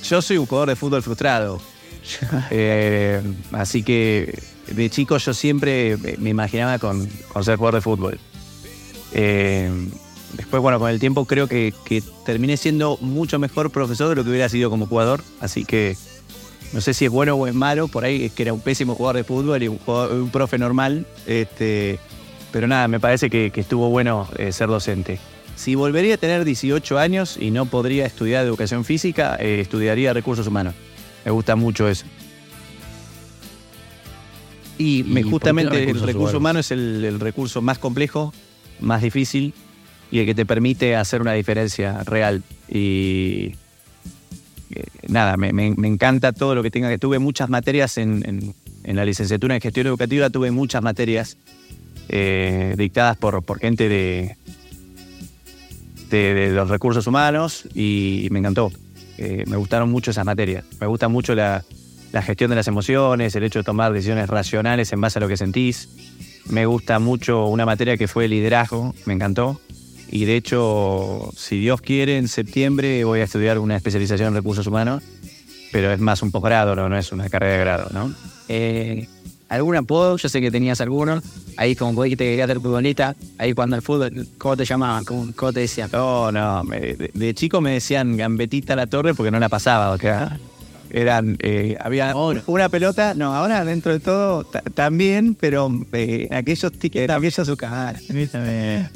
yo 0.04 0.22
soy 0.22 0.38
un 0.38 0.46
jugador 0.46 0.68
de 0.68 0.76
fútbol 0.76 1.02
frustrado. 1.02 1.60
Eh, 2.50 3.20
así 3.52 3.82
que 3.82 4.36
de 4.68 4.90
chico 4.90 5.16
yo 5.18 5.32
siempre 5.34 5.96
me- 5.96 6.16
me 6.18 6.30
imaginaba 6.30 6.78
con, 6.78 7.06
con 7.32 7.44
ser 7.44 7.56
jugador 7.56 7.76
de 7.76 7.80
fútbol. 7.80 8.20
Eh, 9.12 9.70
después, 10.36 10.60
bueno, 10.62 10.78
con 10.78 10.90
el 10.90 10.98
tiempo 11.00 11.24
creo 11.26 11.46
que, 11.48 11.72
que 11.84 12.02
terminé 12.24 12.56
siendo 12.56 12.96
mucho 13.00 13.38
mejor 13.38 13.70
profesor 13.70 14.08
de 14.08 14.14
lo 14.16 14.24
que 14.24 14.30
hubiera 14.30 14.48
sido 14.48 14.68
como 14.70 14.86
jugador. 14.86 15.22
Así 15.40 15.64
que 15.64 15.96
no 16.72 16.80
sé 16.80 16.92
si 16.94 17.04
es 17.04 17.10
bueno 17.10 17.34
o 17.36 17.46
es 17.46 17.54
malo. 17.54 17.86
Por 17.88 18.04
ahí 18.04 18.24
es 18.24 18.32
que 18.32 18.42
era 18.42 18.52
un 18.52 18.60
pésimo 18.60 18.94
jugador 18.94 19.16
de 19.16 19.24
fútbol 19.24 19.62
y 19.62 19.68
un, 19.68 19.78
jugador- 19.78 20.12
un 20.20 20.30
profe 20.30 20.58
normal. 20.58 21.06
Este, 21.26 21.98
pero 22.52 22.66
nada, 22.68 22.86
me 22.88 23.00
parece 23.00 23.30
que, 23.30 23.50
que 23.50 23.60
estuvo 23.62 23.88
bueno 23.88 24.28
eh, 24.38 24.52
ser 24.52 24.68
docente. 24.68 25.18
Si 25.56 25.74
volvería 25.74 26.14
a 26.14 26.18
tener 26.18 26.44
18 26.44 26.98
años 26.98 27.36
y 27.40 27.50
no 27.50 27.66
podría 27.66 28.06
estudiar 28.06 28.44
educación 28.44 28.84
física, 28.84 29.36
eh, 29.40 29.60
estudiaría 29.60 30.12
recursos 30.12 30.46
humanos. 30.46 30.74
Me 31.24 31.30
gusta 31.30 31.56
mucho 31.56 31.88
eso. 31.88 32.04
Y, 34.78 35.04
me- 35.04 35.20
¿Y 35.20 35.24
por 35.24 35.30
qué 35.30 35.30
justamente 35.30 35.90
el 35.90 36.00
recurso 36.00 36.38
humano 36.38 36.58
es 36.58 36.70
el, 36.70 37.04
el 37.04 37.20
recurso 37.20 37.62
más 37.62 37.78
complejo, 37.78 38.32
más 38.80 39.02
difícil 39.02 39.54
y 40.10 40.18
el 40.20 40.26
que 40.26 40.34
te 40.34 40.46
permite 40.46 40.96
hacer 40.96 41.20
una 41.20 41.32
diferencia 41.34 42.02
real. 42.04 42.42
Y 42.68 43.52
eh, 44.70 44.84
nada, 45.08 45.36
me, 45.36 45.52
me- 45.52 45.74
me 45.76 45.88
encanta 45.88 46.32
todo 46.32 46.54
lo 46.54 46.62
que 46.62 46.70
tenga 46.70 46.88
que. 46.88 46.98
Tuve 46.98 47.18
muchas 47.18 47.48
materias 47.48 47.98
en, 47.98 48.22
en- 48.26 48.54
en 48.84 48.96
la 48.96 49.04
licenciatura 49.04 49.54
en 49.54 49.60
gestión 49.60 49.86
educativa, 49.86 50.28
tuve 50.30 50.50
muchas 50.50 50.82
materias 50.82 51.36
eh, 52.08 52.74
dictadas 52.76 53.16
por, 53.16 53.42
por 53.42 53.58
gente 53.58 53.88
de, 53.88 54.36
de, 56.10 56.50
los 56.50 56.68
recursos 56.68 57.06
humanos 57.06 57.64
y 57.74 58.28
me 58.30 58.38
encantó. 58.38 58.70
Eh, 59.18 59.44
me 59.46 59.56
gustaron 59.56 59.90
mucho 59.90 60.10
esas 60.10 60.24
materias. 60.24 60.64
Me 60.80 60.86
gusta 60.86 61.08
mucho 61.08 61.34
la, 61.34 61.64
la 62.12 62.22
gestión 62.22 62.50
de 62.50 62.56
las 62.56 62.68
emociones, 62.68 63.34
el 63.34 63.44
hecho 63.44 63.60
de 63.60 63.64
tomar 63.64 63.92
decisiones 63.92 64.28
racionales 64.28 64.92
en 64.92 65.00
base 65.00 65.18
a 65.18 65.20
lo 65.20 65.28
que 65.28 65.36
sentís. 65.36 65.88
Me 66.48 66.66
gusta 66.66 66.98
mucho 66.98 67.46
una 67.46 67.64
materia 67.64 67.96
que 67.96 68.08
fue 68.08 68.28
liderazgo, 68.28 68.94
me 69.06 69.14
encantó. 69.14 69.60
Y 70.10 70.26
de 70.26 70.36
hecho, 70.36 71.30
si 71.34 71.58
Dios 71.58 71.80
quiere, 71.80 72.18
en 72.18 72.28
septiembre 72.28 73.02
voy 73.04 73.20
a 73.20 73.24
estudiar 73.24 73.58
una 73.58 73.76
especialización 73.76 74.28
en 74.28 74.34
recursos 74.34 74.66
humanos, 74.66 75.02
pero 75.72 75.90
es 75.90 76.00
más 76.00 76.22
un 76.22 76.30
posgrado, 76.30 76.76
no, 76.76 76.90
no 76.90 76.98
es 76.98 77.12
una 77.12 77.30
carrera 77.30 77.52
de 77.54 77.60
grado, 77.60 77.90
¿no? 77.94 78.14
Eh, 78.48 79.08
¿Algún 79.52 79.76
apodo? 79.76 80.16
Yo 80.16 80.28
sé 80.28 80.40
que 80.40 80.50
tenías 80.50 80.80
algunos. 80.80 81.22
Ahí 81.58 81.76
como 81.76 81.92
vos 81.92 82.04
dijiste 82.04 82.24
que 82.24 82.30
querías 82.30 82.48
ser 82.48 82.60
futbolista. 82.60 83.14
Ahí 83.38 83.52
cuando 83.52 83.76
el 83.76 83.82
fútbol, 83.82 84.26
¿cómo 84.38 84.56
te 84.56 84.64
llamaban? 84.64 85.04
¿Cómo, 85.04 85.28
cómo 85.36 85.52
te 85.52 85.60
decían? 85.60 85.90
No, 85.92 86.32
no, 86.32 86.64
me- 86.64 86.80
de, 86.80 87.10
de 87.12 87.34
chico 87.34 87.60
me 87.60 87.72
decían 87.72 88.16
gambetita 88.16 88.72
a 88.72 88.76
la 88.76 88.86
torre 88.86 89.12
porque 89.14 89.30
no 89.30 89.38
la 89.38 89.50
pasaba, 89.50 89.96
sea, 89.98 90.38
eran, 90.90 91.36
eh, 91.40 91.76
había 91.80 92.14
una 92.46 92.68
pelota, 92.70 93.14
no, 93.14 93.34
ahora 93.34 93.64
dentro 93.64 93.92
de 93.92 94.00
todo 94.00 94.44
ta- 94.44 94.60
también, 94.74 95.34
pero 95.38 95.70
eh, 95.92 96.28
aquellos 96.30 96.72
tickets 96.72 97.06
también 97.06 97.32
ya 97.32 97.44
su 97.44 97.56
cara. 97.56 97.98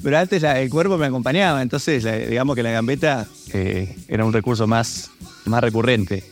Pero 0.03 0.19
antes 0.19 0.41
la- 0.43 0.59
el 0.61 0.71
cuerpo 0.71 0.97
me 0.97 1.07
acompañaba, 1.07 1.61
entonces 1.63 2.03
la- 2.05 2.17
digamos 2.17 2.57
que 2.57 2.63
la 2.63 2.71
gambeta 2.71 3.27
eh, 3.53 3.95
era 4.09 4.25
un 4.25 4.33
recurso 4.33 4.67
más, 4.67 5.11
más 5.45 5.61
recurrente. 5.63 6.23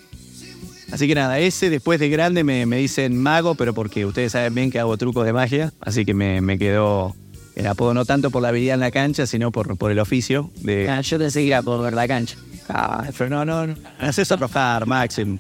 Así 0.95 1.09
que 1.09 1.17
nada, 1.17 1.41
ese 1.41 1.71
después 1.71 1.99
de 1.99 2.09
grande 2.09 2.45
me, 2.45 2.67
me 2.67 2.77
dicen 2.77 3.21
mago, 3.21 3.57
pero 3.57 3.75
porque 3.75 4.07
ustedes 4.07 4.31
saben 4.31 4.55
bien 4.55 4.71
que 4.71 4.79
hago 4.79 4.97
trucos 4.97 5.27
de 5.27 5.33
magia, 5.33 5.73
así 5.81 6.05
que 6.05 6.15
me, 6.15 6.41
me 6.41 6.57
quedó 6.57 7.17
el 7.57 7.67
apodo 7.67 7.95
no 7.95 8.05
tanto 8.05 8.31
por 8.31 8.43
la 8.43 8.49
habilidad 8.51 8.75
en 8.75 8.81
la 8.81 8.93
cancha, 8.93 9.27
sino 9.27 9.51
por, 9.51 9.77
por 9.77 9.91
el 9.91 9.99
oficio 9.99 10.53
de, 10.61 10.89
Ah, 10.89 11.01
yo 11.01 11.19
te 11.19 11.33
seguía 11.33 11.63
por 11.63 11.83
ver 11.83 11.95
la 11.95 12.07
cancha. 12.07 12.37
Ah, 12.69 13.09
pero 13.19 13.29
no, 13.29 13.45
no, 13.45 13.67
no. 13.67 13.75
Haces 13.99 14.31
arrojar, 14.31 14.87
Maxim. 14.87 15.37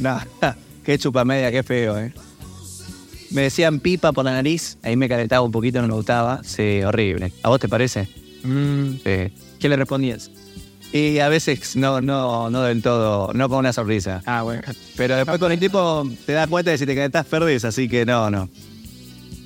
No, 0.00 0.18
qué 0.84 0.98
chupa 0.98 1.24
media, 1.24 1.52
qué 1.52 1.62
feo, 1.62 1.96
eh. 1.98 2.12
Me 3.30 3.42
decían 3.42 3.78
pipa 3.78 4.10
por 4.12 4.24
la 4.24 4.32
nariz, 4.32 4.76
ahí 4.82 4.96
me 4.96 5.08
calentaba 5.08 5.42
un 5.46 5.52
poquito, 5.52 5.80
no 5.80 5.86
me 5.86 5.94
gustaba. 5.94 6.42
Sí, 6.42 6.82
horrible. 6.82 7.32
¿A 7.44 7.48
vos 7.48 7.60
te 7.60 7.68
parece? 7.68 8.08
Mm, 8.42 8.94
Sí. 9.04 9.32
¿Qué 9.60 9.68
le 9.68 9.76
respondías? 9.76 10.30
Y 10.92 11.18
a 11.20 11.28
veces 11.28 11.74
no, 11.74 12.00
no, 12.02 12.50
no 12.50 12.62
del 12.62 12.82
todo, 12.82 13.32
no 13.32 13.48
con 13.48 13.58
una 13.58 13.72
sonrisa. 13.72 14.22
Ah, 14.26 14.42
bueno. 14.42 14.62
Pero 14.96 15.16
después 15.16 15.38
con 15.38 15.50
el 15.50 15.58
tiempo 15.58 16.06
te 16.26 16.32
das 16.32 16.48
cuenta 16.48 16.70
de 16.70 16.78
si 16.78 16.84
te 16.84 16.94
calentás 16.94 17.24
perdés, 17.26 17.64
así 17.64 17.88
que 17.88 18.04
no, 18.04 18.30
no. 18.30 18.48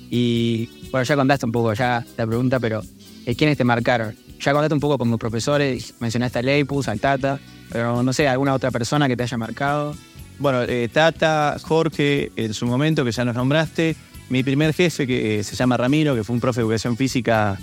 Y 0.09 0.89
bueno, 0.91 1.03
ya 1.03 1.15
contaste 1.15 1.45
un 1.45 1.51
poco 1.53 1.73
ya 1.73 2.05
la 2.17 2.27
pregunta, 2.27 2.59
pero 2.59 2.81
eh, 3.25 3.35
¿quiénes 3.35 3.57
te 3.57 3.63
marcaron? 3.63 4.15
Ya 4.39 4.51
contaste 4.51 4.73
un 4.73 4.79
poco 4.81 4.97
como 4.97 5.17
profesores, 5.17 5.93
mencionaste 5.99 6.39
a 6.39 6.41
Leipus, 6.41 6.89
al 6.89 6.99
Tata, 6.99 7.39
pero 7.71 8.03
no 8.03 8.11
sé, 8.11 8.27
alguna 8.27 8.53
otra 8.53 8.71
persona 8.71 9.07
que 9.07 9.15
te 9.15 9.23
haya 9.23 9.37
marcado. 9.37 9.95
Bueno, 10.39 10.63
eh, 10.63 10.89
Tata, 10.91 11.57
Jorge, 11.61 12.31
en 12.35 12.53
su 12.53 12.67
momento 12.67 13.03
que 13.03 13.11
ya 13.11 13.25
nos 13.25 13.35
nombraste, 13.35 13.95
mi 14.29 14.43
primer 14.43 14.73
jefe 14.73 15.07
que 15.07 15.39
eh, 15.39 15.43
se 15.43 15.55
llama 15.55 15.77
Ramiro, 15.77 16.13
que 16.13 16.23
fue 16.23 16.33
un 16.33 16.39
profe 16.39 16.59
de 16.59 16.65
educación 16.65 16.97
física 16.97 17.57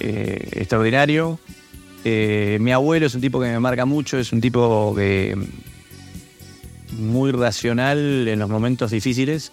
eh, 0.00 0.48
extraordinario. 0.52 1.38
Eh, 2.04 2.58
mi 2.60 2.72
abuelo 2.72 3.06
es 3.06 3.14
un 3.14 3.20
tipo 3.20 3.40
que 3.40 3.46
me 3.46 3.60
marca 3.60 3.84
mucho, 3.84 4.18
es 4.18 4.32
un 4.32 4.40
tipo 4.40 4.94
que, 4.96 5.36
muy 6.98 7.32
racional 7.32 8.26
en 8.28 8.38
los 8.38 8.48
momentos 8.48 8.90
difíciles, 8.90 9.52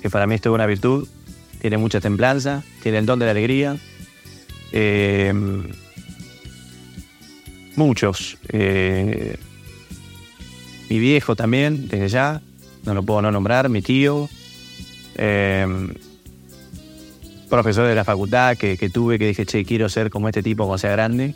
que 0.00 0.10
para 0.10 0.26
mí 0.26 0.34
esto 0.34 0.50
es 0.50 0.54
una 0.54 0.66
virtud. 0.66 1.08
Tiene 1.60 1.76
mucha 1.76 2.00
templanza, 2.00 2.62
tiene 2.82 2.98
el 2.98 3.06
don 3.06 3.18
de 3.18 3.24
la 3.24 3.32
alegría. 3.32 3.76
Eh, 4.70 5.32
muchos. 7.74 8.38
Eh, 8.48 9.36
mi 10.88 10.98
viejo 11.00 11.34
también, 11.34 11.88
desde 11.88 12.08
ya, 12.08 12.42
no 12.84 12.94
lo 12.94 13.02
puedo 13.02 13.22
no 13.22 13.32
nombrar, 13.32 13.68
mi 13.68 13.82
tío. 13.82 14.28
Profesores 17.50 17.88
de 17.88 17.94
la 17.94 18.04
facultad 18.04 18.56
que, 18.56 18.76
que 18.76 18.88
tuve 18.88 19.18
que 19.18 19.26
dije, 19.26 19.44
che, 19.46 19.64
quiero 19.64 19.88
ser 19.88 20.10
como 20.10 20.28
este 20.28 20.44
tipo 20.44 20.64
cuando 20.64 20.78
sea 20.78 20.92
grande. 20.92 21.34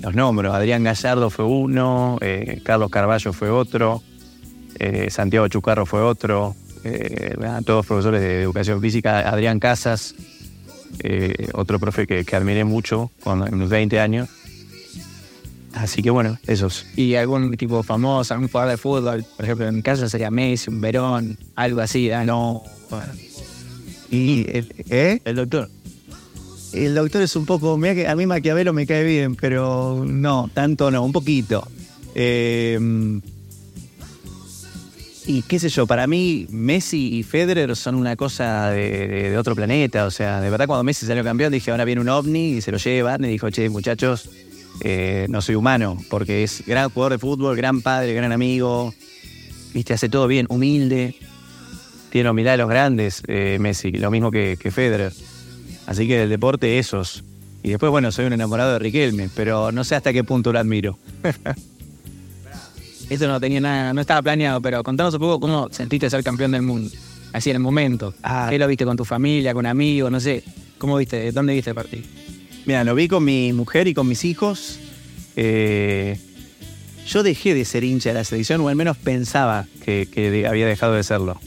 Los 0.00 0.14
nombro, 0.14 0.52
Adrián 0.52 0.84
Gallardo 0.84 1.30
fue 1.30 1.44
uno, 1.44 2.18
eh, 2.20 2.60
Carlos 2.62 2.90
Carballo 2.90 3.32
fue 3.32 3.50
otro, 3.50 4.02
eh, 4.78 5.10
Santiago 5.10 5.48
Chucarro 5.48 5.86
fue 5.86 6.00
otro, 6.00 6.54
eh, 6.84 7.34
todos 7.64 7.86
profesores 7.86 8.20
de 8.20 8.42
educación 8.42 8.80
física, 8.80 9.28
Adrián 9.28 9.58
Casas, 9.58 10.14
otro 11.54 11.78
profe 11.78 12.06
que, 12.06 12.24
que 12.24 12.36
admiré 12.36 12.64
mucho 12.64 13.10
cuando 13.22 13.46
en 13.46 13.58
los 13.58 13.68
20 13.68 14.00
años. 14.00 14.28
Así 15.74 16.02
que 16.02 16.10
bueno, 16.10 16.38
esos. 16.46 16.86
Y 16.96 17.14
algún 17.14 17.56
tipo 17.56 17.82
famoso, 17.82 18.34
algún 18.34 18.48
jugador 18.48 18.72
de 18.72 18.76
fútbol, 18.76 19.24
por 19.36 19.44
ejemplo, 19.44 19.68
en 19.68 19.76
mi 19.76 19.82
caso 19.82 20.08
sería 20.08 20.30
Messi, 20.30 20.70
un 20.70 20.80
Verón, 20.80 21.38
algo 21.54 21.80
así. 21.80 22.10
¿eh? 22.10 22.24
No. 22.24 22.62
Y, 24.10 24.44
¿eh? 24.48 25.20
El 25.24 25.36
doctor. 25.36 25.70
El 26.72 26.94
doctor 26.94 27.22
es 27.22 27.34
un 27.36 27.46
poco. 27.46 27.76
Mira 27.76 27.94
que 27.94 28.08
a 28.08 28.14
mí 28.14 28.26
Maquiavelo 28.26 28.72
me 28.72 28.86
cae 28.86 29.04
bien, 29.04 29.34
pero 29.34 30.04
no, 30.06 30.50
tanto 30.54 30.90
no, 30.90 31.02
un 31.04 31.12
poquito. 31.12 31.66
Eh, 32.14 32.78
y 35.26 35.42
qué 35.42 35.58
sé 35.58 35.68
yo, 35.68 35.86
para 35.86 36.06
mí 36.06 36.46
Messi 36.50 37.18
y 37.18 37.22
Federer 37.22 37.76
son 37.76 37.94
una 37.94 38.16
cosa 38.16 38.70
de, 38.70 39.36
otro 39.38 39.54
planeta. 39.54 40.06
O 40.06 40.10
sea, 40.10 40.40
de 40.40 40.50
verdad 40.50 40.66
cuando 40.66 40.84
Messi 40.84 41.06
salió 41.06 41.22
campeón 41.22 41.52
dije, 41.52 41.70
ahora 41.70 41.84
viene 41.84 42.00
un 42.00 42.08
ovni 42.08 42.54
y 42.54 42.60
se 42.60 42.72
lo 42.72 42.78
llevan. 42.78 43.24
Y 43.24 43.28
dijo, 43.28 43.50
che, 43.50 43.68
muchachos, 43.68 44.30
eh, 44.80 45.26
no 45.28 45.42
soy 45.42 45.56
humano, 45.56 45.98
porque 46.08 46.42
es 46.42 46.64
gran 46.66 46.90
jugador 46.90 47.12
de 47.12 47.18
fútbol, 47.18 47.56
gran 47.56 47.82
padre, 47.82 48.14
gran 48.14 48.32
amigo. 48.32 48.94
Viste, 49.74 49.92
hace 49.92 50.08
todo 50.08 50.26
bien, 50.26 50.46
humilde. 50.48 51.14
Tiene 52.10 52.30
humildad 52.30 52.52
de 52.52 52.58
los 52.58 52.68
grandes, 52.68 53.22
eh, 53.28 53.58
Messi, 53.60 53.92
lo 53.92 54.10
mismo 54.10 54.30
que 54.30 54.56
Federer. 54.56 55.12
Así 55.90 56.06
que 56.06 56.22
el 56.22 56.28
deporte, 56.28 56.78
esos. 56.78 57.24
Y 57.64 57.70
después, 57.70 57.90
bueno, 57.90 58.12
soy 58.12 58.26
un 58.26 58.32
enamorado 58.32 58.74
de 58.74 58.78
Riquelme, 58.78 59.28
pero 59.34 59.72
no 59.72 59.82
sé 59.82 59.96
hasta 59.96 60.12
qué 60.12 60.22
punto 60.22 60.52
lo 60.52 60.60
admiro. 60.60 60.96
Esto 63.10 63.26
no 63.26 63.40
tenía 63.40 63.60
nada, 63.60 63.92
no 63.92 64.00
estaba 64.00 64.22
planeado, 64.22 64.62
pero 64.62 64.84
contanos 64.84 65.14
un 65.14 65.20
poco 65.20 65.40
cómo 65.40 65.68
sentiste 65.72 66.08
ser 66.08 66.22
campeón 66.22 66.52
del 66.52 66.62
mundo. 66.62 66.88
Así 67.32 67.50
en 67.50 67.56
el 67.56 67.62
momento. 67.62 68.14
Ah. 68.22 68.46
¿Qué 68.48 68.56
lo 68.56 68.68
viste 68.68 68.84
con 68.84 68.96
tu 68.96 69.04
familia, 69.04 69.52
con 69.52 69.66
amigos, 69.66 70.12
no 70.12 70.20
sé? 70.20 70.44
¿Cómo 70.78 70.96
viste? 70.96 71.32
¿Dónde 71.32 71.54
viste 71.54 71.70
el 71.70 71.74
partido? 71.74 72.04
Mira, 72.66 72.84
lo 72.84 72.94
vi 72.94 73.08
con 73.08 73.24
mi 73.24 73.52
mujer 73.52 73.88
y 73.88 73.94
con 73.94 74.06
mis 74.06 74.24
hijos. 74.24 74.78
Eh, 75.34 76.20
yo 77.04 77.24
dejé 77.24 77.52
de 77.52 77.64
ser 77.64 77.82
hincha 77.82 78.10
de 78.10 78.14
la 78.14 78.24
selección, 78.24 78.60
o 78.60 78.68
al 78.68 78.76
menos 78.76 78.96
pensaba 78.96 79.66
que, 79.84 80.46
había 80.48 80.68
dejado 80.68 80.94
de 80.94 81.02
serlo. 81.02 81.40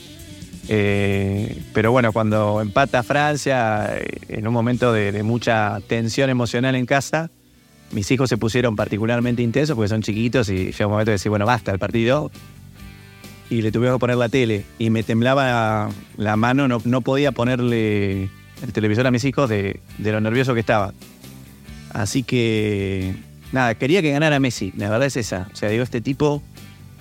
Eh, 0.67 1.61
pero 1.73 1.91
bueno, 1.91 2.13
cuando 2.13 2.61
empata 2.61 3.03
Francia, 3.03 3.97
eh, 3.97 4.19
en 4.29 4.47
un 4.47 4.53
momento 4.53 4.93
de, 4.93 5.23
mucha 5.23 5.79
tensión 5.87 6.29
emocional 6.29 6.75
en 6.75 6.85
casa, 6.85 7.29
mis 7.91 8.09
hijos 8.11 8.29
se 8.29 8.37
pusieron 8.37 8.75
particularmente 8.75 9.41
intensos 9.41 9.75
porque 9.75 9.89
son 9.89 10.01
chiquitos 10.01 10.49
y 10.49 10.71
llega 10.71 10.87
un 10.87 10.93
momento 10.93 11.11
de 11.11 11.15
decir, 11.15 11.29
bueno, 11.29 11.45
basta 11.45 11.71
el 11.71 11.79
partido. 11.79 12.31
Y 13.49 13.61
le 13.61 13.71
tuve 13.71 13.91
que 13.91 13.99
poner 13.99 14.15
la 14.15 14.29
tele 14.29 14.65
y 14.79 14.89
me 14.89 15.03
temblaba 15.03 15.89
la 16.17 16.35
mano, 16.37 16.67
no, 16.67 16.81
no 16.85 17.01
podía 17.01 17.31
ponerle 17.33 18.29
el 18.63 18.73
televisor 18.73 19.05
a 19.05 19.11
mis 19.11 19.25
hijos 19.25 19.49
de, 19.49 19.79
de 19.97 20.11
lo 20.11 20.21
nervioso 20.21 20.53
que 20.53 20.61
estaba. 20.61 20.93
Así 21.91 22.23
que, 22.23 23.13
nada, 23.51 23.75
quería 23.75 24.01
que 24.01 24.11
ganara 24.11 24.39
Messi, 24.39 24.73
la 24.75 24.89
verdad 24.89 25.05
es 25.05 25.17
esa. 25.17 25.49
O 25.53 25.55
sea, 25.55 25.69
digo, 25.69 25.83
este 25.83 26.01
tipo 26.01 26.41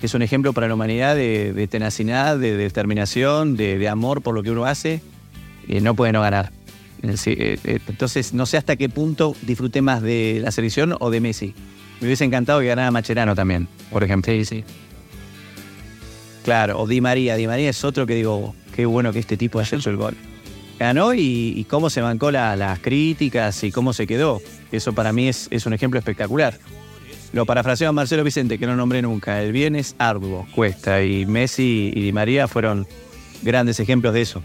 es 0.05 0.13
un 0.13 0.21
ejemplo 0.21 0.53
para 0.53 0.67
la 0.67 0.73
humanidad 0.73 1.15
de, 1.15 1.53
de 1.53 1.67
tenacidad, 1.67 2.37
de, 2.37 2.55
determinación, 2.57 3.55
de, 3.55 3.77
de 3.77 3.89
amor 3.89 4.21
por 4.21 4.35
lo 4.35 4.43
que 4.43 4.51
uno 4.51 4.65
hace, 4.65 5.01
y 5.67 5.79
no 5.81 5.95
puede 5.95 6.11
no 6.11 6.21
ganar. 6.21 6.51
Eh, 7.01 7.15
eh, 7.25 7.57
eh, 7.63 7.79
Entonces, 7.87 8.33
no 8.33 8.45
sé 8.45 8.57
hasta 8.57 8.75
qué 8.75 8.89
punto 8.89 9.35
disfruté 9.41 9.81
más 9.81 10.01
de 10.01 10.39
la 10.41 10.51
selección 10.51 10.95
o 10.99 11.09
de 11.09 11.19
Messi. 11.21 11.53
Me 11.99 12.07
hubiese 12.07 12.23
encantado 12.25 12.59
que 12.61 12.67
ganara 12.67 12.91
Macherano 12.91 13.35
también, 13.35 13.67
por 13.91 14.03
ejemplo. 14.03 14.31
Sí, 14.31 14.45
sí. 14.45 14.63
Claro, 16.43 16.79
o 16.81 16.87
Di 16.87 16.99
María. 17.01 17.35
Di 17.35 17.47
María 17.47 17.69
es 17.69 17.83
otro 17.83 18.05
que 18.05 18.15
digo, 18.15 18.53
qué 18.75 18.85
bueno 18.85 19.13
que 19.13 19.19
este 19.19 19.37
tipo 19.37 19.59
haya 19.59 19.77
hecho 19.77 19.89
el 19.89 19.97
gol. 19.97 20.15
Ganó 20.79 21.13
y, 21.13 21.53
y 21.55 21.63
cómo 21.65 21.89
se 21.89 22.01
bancó 22.01 22.31
la- 22.31 22.55
las 22.55 22.79
críticas 22.79 23.63
y 23.63 23.71
cómo 23.71 23.93
se 23.93 24.07
quedó. 24.07 24.41
Eso 24.71 24.93
para 24.93 25.13
mí 25.13 25.27
es, 25.29 25.47
es 25.51 25.65
un 25.65 25.73
ejemplo 25.73 25.99
espectacular. 25.99 26.57
Lo 27.33 27.47
parafraseo 27.47 27.89
a 27.89 27.91
Marcelo 27.91 28.23
Vicente, 28.23 28.59
que 28.59 28.67
no 28.67 28.75
nombré 28.75 29.01
nunca. 29.01 29.41
El 29.41 29.51
bien 29.51 29.75
es 29.75 29.95
arduo, 29.97 30.45
cuesta. 30.53 31.03
Y 31.03 31.25
Messi 31.25 31.91
y 31.93 32.01
Di 32.01 32.13
María 32.13 32.47
fueron 32.47 32.87
grandes 33.41 33.79
ejemplos 33.79 34.13
de 34.13 34.21
eso. 34.21 34.43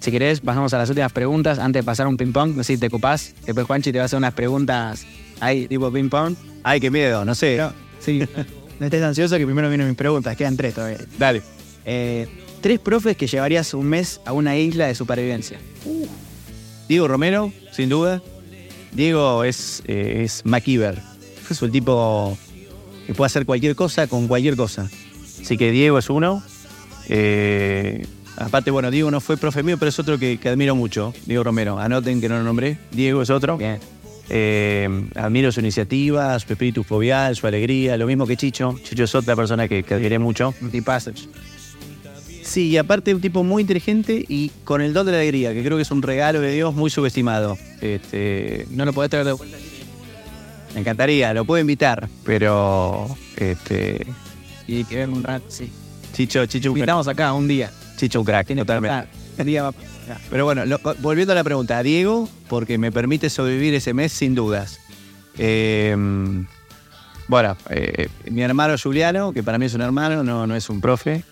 Si 0.00 0.10
querés, 0.10 0.40
pasamos 0.40 0.72
a 0.72 0.78
las 0.78 0.88
últimas 0.88 1.12
preguntas 1.12 1.58
antes 1.58 1.82
de 1.82 1.84
pasar 1.84 2.06
un 2.06 2.16
ping-pong. 2.16 2.56
No 2.56 2.64
sé 2.64 2.74
si 2.74 2.80
te 2.80 2.88
copás. 2.88 3.34
Después 3.44 3.66
Juanchi 3.66 3.92
te 3.92 3.98
va 3.98 4.04
a 4.04 4.06
hacer 4.06 4.16
unas 4.16 4.32
preguntas 4.32 5.06
ahí, 5.38 5.68
tipo 5.68 5.92
ping-pong. 5.92 6.34
Ay, 6.62 6.80
qué 6.80 6.90
miedo, 6.90 7.26
no 7.26 7.34
sé. 7.34 7.60
Sí. 8.00 8.20
no 8.80 8.86
estés 8.86 9.02
ansioso 9.02 9.36
que 9.36 9.44
primero 9.44 9.68
vienen 9.68 9.86
mis 9.86 9.96
preguntas. 9.96 10.34
Quedan 10.34 10.56
tres 10.56 10.74
todavía. 10.74 10.98
Dale. 11.18 11.42
Eh, 11.84 12.26
tres 12.62 12.80
profes 12.80 13.18
que 13.18 13.26
llevarías 13.26 13.74
un 13.74 13.86
mes 13.86 14.22
a 14.24 14.32
una 14.32 14.56
isla 14.56 14.86
de 14.86 14.94
supervivencia. 14.94 15.58
Diego 16.88 17.06
Romero, 17.06 17.52
sin 17.70 17.90
duda. 17.90 18.22
Diego 18.92 19.44
es, 19.44 19.82
eh, 19.86 20.22
es 20.24 20.40
MacIver. 20.46 21.02
Es 21.50 21.62
un 21.62 21.70
tipo 21.70 22.36
que 23.06 23.14
puede 23.14 23.26
hacer 23.26 23.46
cualquier 23.46 23.74
cosa 23.76 24.06
con 24.06 24.28
cualquier 24.28 24.56
cosa. 24.56 24.88
Así 25.40 25.56
que 25.56 25.70
Diego 25.70 25.98
es 25.98 26.08
uno. 26.10 26.42
Eh, 27.08 28.06
aparte, 28.36 28.70
bueno, 28.70 28.90
Diego 28.90 29.10
no 29.10 29.20
fue 29.20 29.36
profe 29.36 29.62
mío, 29.62 29.76
pero 29.78 29.88
es 29.90 29.98
otro 29.98 30.18
que, 30.18 30.38
que 30.38 30.48
admiro 30.48 30.74
mucho. 30.74 31.12
Diego 31.26 31.44
Romero. 31.44 31.78
Anoten 31.78 32.20
que 32.20 32.28
no 32.28 32.38
lo 32.38 32.44
nombré. 32.44 32.78
Diego 32.92 33.22
es 33.22 33.30
otro. 33.30 33.58
Bien. 33.58 33.78
Eh, 34.30 34.88
admiro 35.16 35.52
su 35.52 35.60
iniciativa, 35.60 36.38
su 36.38 36.50
espíritu 36.50 36.82
fobial, 36.82 37.36
su 37.36 37.46
alegría. 37.46 37.96
Lo 37.96 38.06
mismo 38.06 38.26
que 38.26 38.36
Chicho. 38.36 38.74
Chicho 38.82 39.04
es 39.04 39.14
otra 39.14 39.36
persona 39.36 39.68
que, 39.68 39.82
que 39.82 39.94
admiré 39.94 40.18
mucho. 40.18 40.54
Un 40.62 40.70
tipazo. 40.70 41.12
Sí, 42.42 42.68
y 42.68 42.76
aparte 42.76 43.14
un 43.14 43.20
tipo 43.20 43.42
muy 43.42 43.62
inteligente 43.62 44.24
y 44.28 44.50
con 44.64 44.82
el 44.82 44.92
don 44.92 45.06
de 45.06 45.12
la 45.12 45.18
alegría, 45.18 45.54
que 45.54 45.64
creo 45.64 45.76
que 45.76 45.82
es 45.82 45.90
un 45.90 46.02
regalo 46.02 46.40
de 46.40 46.52
Dios 46.52 46.74
muy 46.74 46.90
subestimado. 46.90 47.56
Este, 47.80 48.66
No 48.70 48.84
lo 48.84 48.92
podés 48.92 49.10
traer 49.10 49.26
de 49.26 49.32
vuelta. 49.32 49.56
Me 50.74 50.80
encantaría, 50.80 51.32
lo 51.32 51.44
puedo 51.44 51.60
invitar, 51.60 52.08
pero 52.24 53.06
este, 53.36 54.06
Y 54.66 54.84
que 54.84 54.96
venga 54.96 55.16
un 55.16 55.22
rato, 55.22 55.44
sí. 55.48 55.70
Chicho, 56.12 56.44
Chicho, 56.46 56.68
Invitamos 56.68 57.08
acá 57.08 57.32
un 57.32 57.48
día. 57.48 57.70
Chicho 57.96 58.20
un 58.20 58.26
crack, 58.26 58.54
totalmente. 58.54 59.08
Un 59.38 59.46
día 59.46 59.62
va-. 59.64 59.72
Pero 60.30 60.44
bueno, 60.44 60.64
lo- 60.66 60.78
volviendo 61.00 61.32
a 61.32 61.36
la 61.36 61.42
pregunta, 61.44 61.82
Diego, 61.82 62.28
porque 62.48 62.78
me 62.78 62.92
permite 62.92 63.30
sobrevivir 63.30 63.74
ese 63.74 63.94
mes 63.94 64.12
sin 64.12 64.34
dudas. 64.34 64.78
Eh, 65.38 65.96
bueno, 67.26 67.56
eh, 67.70 68.08
mi 68.30 68.42
hermano 68.42 68.74
Juliano, 68.80 69.32
que 69.32 69.42
para 69.42 69.58
mí 69.58 69.66
es 69.66 69.74
un 69.74 69.80
hermano, 69.80 70.22
no, 70.22 70.46
no 70.46 70.54
es 70.54 70.68
un 70.70 70.80
profe. 70.80 71.24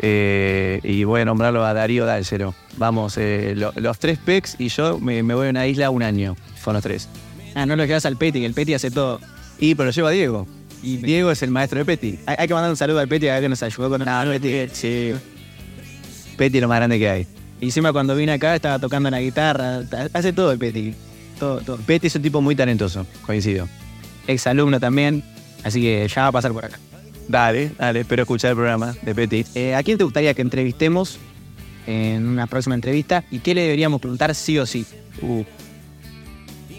Eh, 0.00 0.80
y 0.82 1.04
voy 1.04 1.22
a 1.22 1.24
nombrarlo 1.24 1.64
a 1.64 1.72
Darío 1.72 2.04
Dálcero. 2.04 2.54
Vamos, 2.76 3.16
eh, 3.16 3.54
lo- 3.56 3.72
los 3.76 3.98
tres 3.98 4.18
pecs 4.18 4.56
y 4.58 4.68
yo 4.68 4.98
me, 5.00 5.22
me 5.22 5.34
voy 5.34 5.46
a 5.46 5.50
una 5.50 5.66
isla 5.66 5.90
un 5.90 6.02
año. 6.02 6.36
Son 6.62 6.74
los 6.74 6.82
tres. 6.82 7.08
Ah, 7.54 7.66
no 7.66 7.76
lo 7.76 7.86
quedas 7.86 8.04
al 8.06 8.16
Peti, 8.16 8.40
que 8.40 8.46
el 8.46 8.54
Peti 8.54 8.74
hace 8.74 8.90
todo. 8.90 9.20
Y 9.58 9.74
pero 9.74 9.86
lo 9.86 9.92
llevo 9.92 10.08
a 10.08 10.10
Diego. 10.10 10.46
Y 10.82 10.98
Diego 10.98 11.30
es 11.30 11.42
el 11.42 11.50
maestro 11.50 11.78
de 11.78 11.84
Peti. 11.84 12.18
hay, 12.26 12.36
hay 12.38 12.48
que 12.48 12.54
mandar 12.54 12.70
un 12.70 12.76
saludo 12.76 12.98
al 12.98 13.08
Peti 13.08 13.28
a 13.28 13.34
ver 13.34 13.42
que 13.42 13.48
nos 13.48 13.62
ayudó 13.62 13.88
con 13.90 14.04
No, 14.04 14.24
Peti. 14.24 14.74
Sí. 14.74 15.12
Peti 16.36 16.58
es 16.58 16.62
lo 16.62 16.68
más 16.68 16.76
grande 16.76 16.98
que 16.98 17.08
hay. 17.08 17.26
Y 17.60 17.66
encima 17.66 17.92
cuando 17.92 18.14
vine 18.16 18.32
acá 18.32 18.54
estaba 18.54 18.78
tocando 18.78 19.10
la 19.10 19.20
guitarra. 19.20 19.82
Hace 20.12 20.32
todo 20.32 20.52
el 20.52 20.58
Peti. 20.58 20.94
Todo, 21.38 21.60
todo. 21.60 21.76
Peti 21.78 22.08
es 22.08 22.14
un 22.16 22.22
tipo 22.22 22.40
muy 22.40 22.54
talentoso, 22.54 23.06
coincido. 23.24 23.68
Ex 24.26 24.46
alumno 24.46 24.78
también. 24.80 25.22
Así 25.62 25.80
que 25.80 26.06
ya 26.08 26.22
va 26.22 26.28
a 26.28 26.32
pasar 26.32 26.52
por 26.52 26.64
acá. 26.64 26.78
Dale, 27.28 27.70
dale, 27.78 28.00
espero 28.00 28.22
escuchar 28.22 28.50
el 28.50 28.56
programa 28.56 28.94
de 29.00 29.14
Peti. 29.14 29.46
Eh, 29.54 29.74
¿A 29.74 29.82
quién 29.82 29.96
te 29.96 30.04
gustaría 30.04 30.34
que 30.34 30.42
entrevistemos 30.42 31.18
en 31.86 32.26
una 32.26 32.46
próxima 32.46 32.74
entrevista? 32.74 33.24
¿Y 33.30 33.38
qué 33.38 33.54
le 33.54 33.62
deberíamos 33.62 34.00
preguntar 34.00 34.34
sí 34.34 34.58
o 34.58 34.66
sí? 34.66 34.84
Uh. 35.22 35.42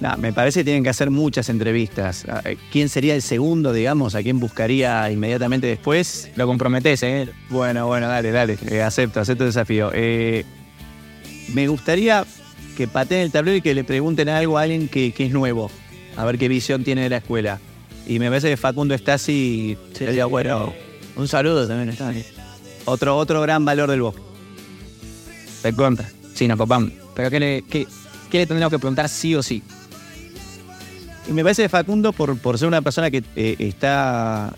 Nah, 0.01 0.17
me 0.17 0.33
parece 0.33 0.59
que 0.59 0.63
tienen 0.65 0.83
que 0.83 0.89
hacer 0.89 1.09
muchas 1.09 1.47
entrevistas. 1.49 2.25
Ah, 2.27 2.41
eh, 2.43 2.57
¿Quién 2.71 2.89
sería 2.89 3.15
el 3.15 3.21
segundo, 3.21 3.71
digamos? 3.71 4.15
¿A 4.15 4.21
quién 4.21 4.39
buscaría 4.39 5.09
inmediatamente 5.09 5.67
después? 5.67 6.29
Lo 6.35 6.47
comprometés, 6.47 7.01
¿eh? 7.03 7.29
Bueno, 7.49 7.87
bueno, 7.87 8.07
dale, 8.07 8.31
dale. 8.31 8.57
Eh, 8.69 8.81
acepto, 8.81 9.21
acepto 9.21 9.45
el 9.45 9.49
desafío. 9.49 9.91
Eh, 9.93 10.43
me 11.53 11.67
gustaría 11.67 12.25
que 12.75 12.87
pateen 12.87 13.21
el 13.21 13.31
tablero 13.31 13.57
y 13.57 13.61
que 13.61 13.73
le 13.73 13.83
pregunten 13.85 14.27
algo 14.27 14.57
a 14.57 14.63
alguien 14.63 14.89
que, 14.89 15.13
que 15.13 15.27
es 15.27 15.31
nuevo. 15.31 15.71
A 16.17 16.25
ver 16.25 16.37
qué 16.37 16.49
visión 16.49 16.83
tiene 16.83 17.03
de 17.03 17.09
la 17.09 17.17
escuela. 17.17 17.59
Y 18.05 18.19
me 18.19 18.27
parece 18.27 18.49
que 18.49 18.57
Facundo 18.57 18.95
Stasi 18.95 19.77
sería 19.93 20.25
bueno. 20.25 20.73
Un 21.15 21.27
saludo 21.27 21.67
también 21.67 21.89
está 21.89 22.09
bien. 22.09 22.25
Otro, 22.83 23.17
otro 23.17 23.41
gran 23.41 23.63
valor 23.63 23.89
del 23.89 24.01
bosque. 24.01 24.21
Te 25.61 25.73
contra. 25.73 26.09
Sí, 26.33 26.47
nos 26.47 26.57
copamos. 26.57 26.91
Pero 27.15 27.31
¿qué 27.31 27.39
le, 27.39 27.61
qué, 27.63 27.87
qué 28.29 28.39
le 28.39 28.45
tendríamos 28.45 28.71
que 28.71 28.79
preguntar 28.79 29.09
sí 29.09 29.33
o 29.33 29.41
sí? 29.41 29.63
Y 31.27 31.33
me 31.33 31.43
parece 31.43 31.69
Facundo, 31.69 32.13
por, 32.13 32.37
por 32.37 32.57
ser 32.57 32.67
una 32.67 32.81
persona 32.81 33.09
que 33.09 33.23
eh, 33.35 33.55
está 33.59 34.53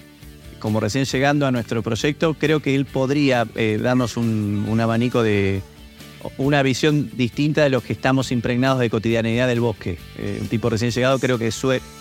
como 0.59 0.79
recién 0.79 1.05
llegando 1.05 1.45
a 1.45 1.51
nuestro 1.51 1.83
proyecto, 1.83 2.33
creo 2.33 2.61
que 2.61 2.75
él 2.75 2.85
podría 2.85 3.47
eh, 3.55 3.79
darnos 3.81 4.17
un, 4.17 4.65
un 4.67 4.79
abanico 4.79 5.23
de, 5.23 5.61
una 6.37 6.61
visión 6.63 7.09
distinta 7.15 7.63
de 7.63 7.69
los 7.69 7.83
que 7.83 7.93
estamos 7.93 8.31
impregnados 8.31 8.79
de 8.79 8.89
cotidianidad 8.89 9.47
del 9.47 9.59
bosque. 9.59 9.97
Eh, 10.17 10.39
un 10.41 10.47
tipo 10.47 10.69
recién 10.69 10.91
llegado 10.91 11.19
creo 11.19 11.37
que 11.37 11.51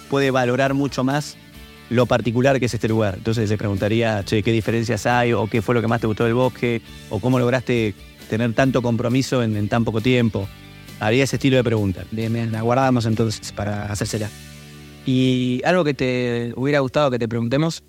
puede 0.08 0.30
valorar 0.30 0.74
mucho 0.74 1.04
más 1.04 1.36
lo 1.90 2.06
particular 2.06 2.58
que 2.58 2.66
es 2.66 2.74
este 2.74 2.88
lugar. 2.88 3.14
Entonces 3.16 3.48
se 3.48 3.56
preguntaría, 3.56 4.24
che, 4.24 4.42
¿qué 4.42 4.52
diferencias 4.52 5.06
hay? 5.06 5.32
¿O 5.32 5.46
qué 5.46 5.62
fue 5.62 5.74
lo 5.74 5.80
que 5.80 5.88
más 5.88 6.00
te 6.00 6.06
gustó 6.06 6.24
del 6.24 6.34
bosque? 6.34 6.82
¿O 7.10 7.20
cómo 7.20 7.38
lograste 7.38 7.94
tener 8.28 8.52
tanto 8.54 8.82
compromiso 8.82 9.42
en, 9.42 9.56
en 9.56 9.68
tan 9.68 9.84
poco 9.84 10.00
tiempo? 10.00 10.48
Haría 10.98 11.24
ese 11.24 11.36
estilo 11.36 11.56
de 11.56 11.64
pregunta. 11.64 12.04
Bien, 12.10 12.32
bien, 12.32 12.50
la 12.50 12.62
guardamos 12.62 13.06
entonces 13.06 13.52
para 13.52 13.84
hacérsela. 13.84 14.28
¿Y 15.06 15.62
algo 15.64 15.84
que 15.84 15.94
te 15.94 16.52
hubiera 16.56 16.80
gustado 16.80 17.10
que 17.10 17.18
te 17.18 17.28
preguntemos? 17.28 17.82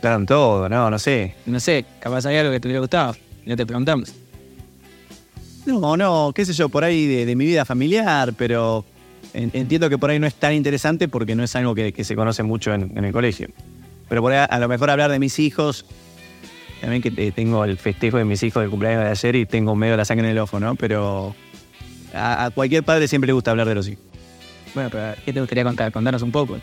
Claro, 0.00 0.24
todo, 0.26 0.68
no, 0.68 0.90
no 0.90 0.98
sé. 0.98 1.34
No 1.46 1.58
sé, 1.60 1.84
capaz 2.00 2.26
hay 2.26 2.36
algo 2.36 2.52
que 2.52 2.60
te 2.60 2.68
hubiera 2.68 2.80
gustado 2.80 3.14
no 3.46 3.56
te 3.56 3.64
preguntamos. 3.64 4.12
No, 5.64 5.96
no, 5.96 6.32
qué 6.34 6.44
sé 6.44 6.52
yo, 6.52 6.68
por 6.68 6.84
ahí 6.84 7.06
de, 7.06 7.24
de 7.24 7.34
mi 7.34 7.46
vida 7.46 7.64
familiar, 7.64 8.34
pero 8.36 8.84
en- 9.32 9.50
entiendo 9.54 9.88
que 9.88 9.96
por 9.96 10.10
ahí 10.10 10.18
no 10.18 10.26
es 10.26 10.34
tan 10.34 10.52
interesante 10.52 11.08
porque 11.08 11.34
no 11.34 11.42
es 11.44 11.56
algo 11.56 11.74
que, 11.74 11.92
que 11.94 12.04
se 12.04 12.14
conoce 12.14 12.42
mucho 12.42 12.74
en, 12.74 12.92
en 12.96 13.04
el 13.06 13.12
colegio. 13.12 13.48
Pero 14.08 14.20
por 14.20 14.32
ahí 14.32 14.46
a 14.50 14.58
lo 14.58 14.68
mejor 14.68 14.90
hablar 14.90 15.10
de 15.10 15.18
mis 15.18 15.38
hijos, 15.38 15.86
también 16.82 17.00
que 17.00 17.10
eh, 17.16 17.32
tengo 17.32 17.64
el 17.64 17.78
festejo 17.78 18.18
de 18.18 18.24
mis 18.26 18.42
hijos 18.42 18.60
del 18.62 18.68
cumpleaños 18.70 19.04
de 19.04 19.10
ayer 19.10 19.36
y 19.36 19.46
tengo 19.46 19.74
medio 19.74 19.96
la 19.96 20.04
sangre 20.04 20.26
en 20.26 20.32
el 20.32 20.38
ojo, 20.38 20.60
¿no? 20.60 20.74
Pero 20.74 21.34
a, 22.14 22.44
a 22.46 22.50
cualquier 22.50 22.82
padre 22.82 23.08
siempre 23.08 23.26
le 23.28 23.32
gusta 23.32 23.50
hablar 23.50 23.66
de 23.68 23.74
los 23.74 23.88
hijos. 23.88 24.04
Bueno, 24.74 24.90
pero 24.90 25.14
¿qué 25.24 25.32
te 25.32 25.40
gustaría 25.40 25.64
contar? 25.64 25.92
Contanos 25.92 26.22
un 26.22 26.32
poco. 26.32 26.58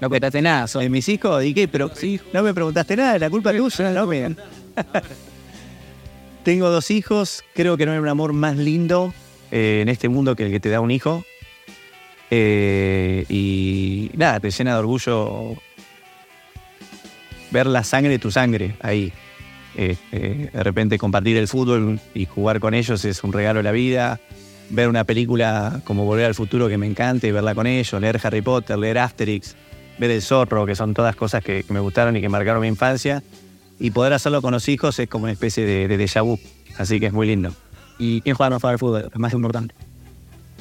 No 0.00 0.08
contaste 0.08 0.40
nada, 0.40 0.66
¿De 0.66 0.88
mis 0.88 1.08
hijos? 1.08 1.44
¿Y 1.44 1.52
qué? 1.52 1.68
Pero 1.68 1.90
no 2.32 2.42
me 2.42 2.54
preguntaste 2.54 2.96
nada, 2.96 3.18
la 3.18 3.28
culpa 3.28 3.52
es 3.52 3.58
tuya, 3.58 3.90
no 3.90 4.06
me... 4.06 4.34
Tengo 6.44 6.70
dos 6.70 6.90
hijos, 6.90 7.44
creo 7.54 7.76
que 7.76 7.84
no 7.84 7.92
hay 7.92 7.98
un 7.98 8.08
amor 8.08 8.32
más 8.32 8.56
lindo 8.56 9.12
eh, 9.50 9.80
en 9.82 9.90
este 9.90 10.08
mundo 10.08 10.36
que 10.36 10.46
el 10.46 10.50
que 10.50 10.58
te 10.58 10.70
da 10.70 10.80
un 10.80 10.90
hijo. 10.90 11.22
Eh, 12.30 13.26
y 13.28 14.10
nada, 14.14 14.40
te 14.40 14.50
llena 14.50 14.72
de 14.72 14.78
orgullo 14.78 15.56
ver 17.50 17.66
la 17.66 17.84
sangre 17.84 18.12
de 18.12 18.18
tu 18.18 18.30
sangre 18.30 18.74
ahí. 18.80 19.12
Eh, 19.76 19.96
de 20.10 20.62
repente 20.62 20.98
compartir 20.98 21.36
el 21.36 21.46
fútbol 21.46 22.00
y 22.14 22.24
jugar 22.24 22.58
con 22.58 22.72
ellos 22.72 23.04
es 23.04 23.22
un 23.22 23.34
regalo 23.34 23.58
de 23.58 23.64
la 23.64 23.72
vida. 23.72 24.18
Ver 24.70 24.88
una 24.88 25.04
película 25.04 25.80
como 25.84 26.04
Volver 26.04 26.26
al 26.26 26.34
Futuro 26.34 26.68
que 26.68 26.78
me 26.78 26.86
encanta 26.86 27.26
y 27.26 27.32
verla 27.32 27.54
con 27.54 27.66
ellos, 27.66 28.00
leer 28.00 28.20
Harry 28.22 28.40
Potter, 28.40 28.78
leer 28.78 28.98
Asterix, 28.98 29.56
ver 29.98 30.10
El 30.10 30.22
Zorro, 30.22 30.64
que 30.64 30.76
son 30.76 30.94
todas 30.94 31.16
cosas 31.16 31.42
que, 31.42 31.64
que 31.64 31.72
me 31.72 31.80
gustaron 31.80 32.16
y 32.16 32.20
que 32.20 32.28
marcaron 32.28 32.62
mi 32.62 32.68
infancia. 32.68 33.22
Y 33.80 33.90
poder 33.90 34.12
hacerlo 34.12 34.42
con 34.42 34.52
los 34.52 34.68
hijos 34.68 34.98
es 34.98 35.08
como 35.08 35.24
una 35.24 35.32
especie 35.32 35.64
de, 35.64 35.88
de 35.88 35.98
déjà 35.98 36.22
vu. 36.22 36.38
Así 36.78 37.00
que 37.00 37.06
es 37.06 37.12
muy 37.12 37.26
lindo. 37.26 37.52
¿Y 37.98 38.20
quién 38.20 38.34
juega 38.36 38.56
al 38.56 38.78
fútbol? 38.78 39.10
Es 39.12 39.18
más 39.18 39.32
importante. 39.32 39.74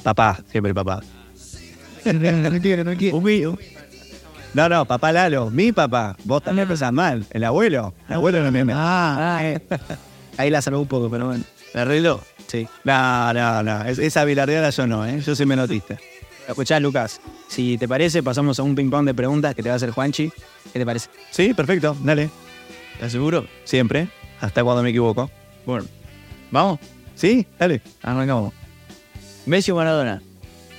Papá, 0.03 0.39
siempre 0.49 0.73
papá. 0.73 1.01
no 2.05 2.49
no 2.49 2.61
quiero. 2.61 3.57
No, 4.53 4.67
no, 4.67 4.85
papá 4.85 5.11
Lalo, 5.11 5.49
mi 5.49 5.71
papá. 5.71 6.15
Vos 6.23 6.41
también 6.41 6.67
pensás 6.67 6.91
mal. 6.91 7.25
El 7.31 7.43
abuelo. 7.43 7.93
El 8.07 8.15
abuelo 8.15 8.43
no 8.43 8.51
me. 8.51 8.73
Ah, 8.73 9.39
eh. 9.43 9.59
ahí 10.37 10.49
la 10.49 10.61
salvó 10.61 10.79
un 10.79 10.87
poco, 10.87 11.09
pero 11.09 11.27
bueno. 11.27 11.43
¿Me 11.73 11.81
arregló? 11.81 12.21
Sí. 12.49 12.67
No, 12.83 13.33
no, 13.33 13.63
no. 13.63 13.83
Es- 13.85 13.99
esa 13.99 14.25
bilardeada 14.25 14.69
yo 14.71 14.87
no, 14.87 15.05
¿eh? 15.05 15.21
Yo 15.25 15.35
soy 15.35 15.45
menotista. 15.45 15.97
Escuchá, 16.47 16.79
Lucas, 16.79 17.21
si 17.47 17.77
te 17.77 17.87
parece, 17.87 18.23
pasamos 18.23 18.57
a 18.59 18.63
un 18.63 18.73
ping-pong 18.73 19.05
de 19.05 19.13
preguntas 19.13 19.53
que 19.53 19.61
te 19.61 19.69
va 19.69 19.73
a 19.73 19.77
hacer 19.77 19.91
Juanchi. 19.91 20.31
¿Qué 20.73 20.79
te 20.79 20.85
parece? 20.85 21.09
Sí, 21.29 21.53
perfecto. 21.53 21.95
Dale. 22.03 22.29
¿Estás 22.95 23.11
seguro? 23.11 23.45
Siempre. 23.65 24.09
Hasta 24.41 24.63
cuando 24.63 24.81
me 24.81 24.89
equivoco. 24.89 25.29
Bueno. 25.65 25.85
¿Vamos? 26.49 26.79
¿Sí? 27.15 27.45
Dale. 27.59 27.81
Arrancamos. 28.01 28.51
Messi 29.45 29.69
o 29.71 29.75
Maradona. 29.75 30.21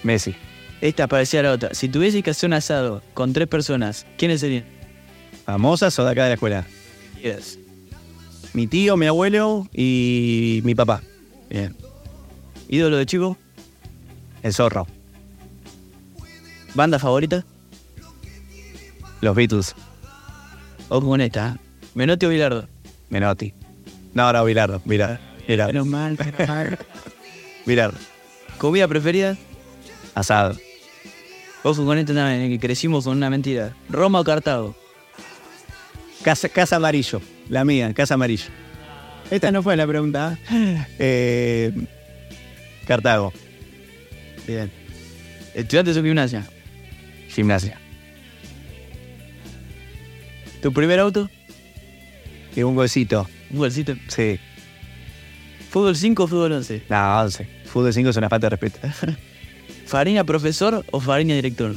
Messi. 0.02 0.34
Esta 0.80 1.06
parecía 1.06 1.42
la 1.42 1.52
otra. 1.52 1.72
Si 1.72 1.88
tuviese 1.88 2.22
que 2.22 2.30
hacer 2.30 2.48
un 2.48 2.54
asado 2.54 3.02
con 3.14 3.32
tres 3.32 3.46
personas, 3.46 4.06
¿quiénes 4.18 4.40
serían? 4.40 4.64
¿Famosas 5.44 5.96
o 5.98 6.04
de 6.04 6.10
acá 6.10 6.24
de 6.24 6.30
la 6.30 6.34
escuela? 6.34 6.66
Quieras. 7.20 7.58
Mi 8.54 8.66
tío, 8.66 8.96
mi 8.96 9.06
abuelo 9.06 9.68
y 9.72 10.62
mi 10.64 10.74
papá. 10.74 11.02
Bien. 11.50 11.76
¿Ídolo 12.68 12.96
de 12.96 13.06
chico? 13.06 13.36
El 14.42 14.54
zorro. 14.54 14.86
¿Banda 16.74 16.98
favorita? 16.98 17.44
Los 19.20 19.34
Beatles. 19.36 19.74
Ojo 20.88 21.06
con 21.08 21.20
esta. 21.20 21.56
¿eh? 21.56 21.60
¿Menotti 21.94 22.26
o 22.26 22.28
Bilardo? 22.28 22.68
Menotti. 23.10 23.52
No, 24.14 24.32
no, 24.32 24.44
Bilardo. 24.44 24.80
Bilardo. 24.84 25.18
Bilardo. 25.46 25.72
Menos 25.72 25.86
mal, 25.86 26.16
menos 26.18 26.48
mal. 26.48 26.78
Bilardo. 27.66 27.98
¿Comida 28.58 28.86
preferida? 28.88 29.36
Asado. 30.14 30.56
Ojo 31.62 31.84
con 31.84 31.98
esta 31.98 32.14
también, 32.14 32.42
eh, 32.42 32.48
que 32.48 32.58
crecimos 32.58 33.04
con 33.04 33.16
una 33.16 33.28
mentira. 33.28 33.74
¿Roma 33.88 34.20
o 34.20 34.24
Cartago? 34.24 34.74
Casa, 36.22 36.48
casa 36.48 36.76
Amarillo. 36.76 37.20
La 37.48 37.64
mía, 37.64 37.92
Casa 37.92 38.14
Amarillo. 38.14 38.46
Esta 39.30 39.52
no 39.52 39.62
fue 39.62 39.76
la 39.76 39.86
pregunta. 39.86 40.38
¿eh? 40.98 41.72
Cartago. 42.86 43.32
Bien. 44.46 44.70
¿Estudiantes 45.54 45.96
o 45.96 46.02
gimnasia? 46.02 46.44
Gimnasia. 47.28 47.78
¿Tu 50.60 50.72
primer 50.72 50.98
auto? 50.98 51.30
Y 52.54 52.62
un 52.62 52.74
golcito. 52.74 53.28
Un 53.50 53.58
golcito. 53.58 53.94
Sí. 54.08 54.38
¿Fútbol 55.70 55.96
5 55.96 56.24
o 56.24 56.26
fútbol 56.26 56.52
11? 56.52 56.82
No, 56.88 57.20
11. 57.20 57.48
Fútbol 57.66 57.92
5 57.92 58.10
es 58.10 58.16
una 58.16 58.28
falta 58.28 58.46
de 58.50 58.56
respeto. 58.56 58.80
¿Farina 59.86 60.24
profesor 60.24 60.84
o 60.90 61.00
Farina 61.00 61.34
director? 61.34 61.76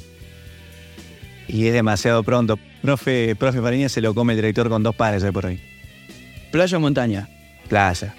Y 1.47 1.67
es 1.67 1.73
demasiado 1.73 2.23
pronto. 2.23 2.57
Profe, 2.81 3.35
profe 3.35 3.61
Fariña 3.61 3.89
se 3.89 4.01
lo 4.01 4.15
come 4.15 4.33
el 4.33 4.37
director 4.37 4.69
con 4.69 4.81
dos 4.81 4.95
panes 4.95 5.23
hoy 5.23 5.31
por 5.31 5.45
hoy. 5.45 5.61
¿Playa 6.51 6.77
o 6.77 6.81
montaña? 6.81 7.29
Playa. 7.67 8.13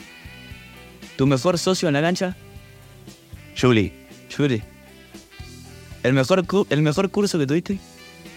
¿Tu 1.16 1.26
mejor 1.26 1.58
socio 1.58 1.88
en 1.88 1.94
la 1.94 2.00
cancha? 2.02 2.36
Julie. 3.60 3.92
Yuri. 4.36 4.62
¿El 6.02 6.12
mejor, 6.12 6.46
cu- 6.46 6.66
¿El 6.70 6.82
mejor 6.82 7.10
curso 7.10 7.38
que 7.38 7.46
tuviste? 7.46 7.78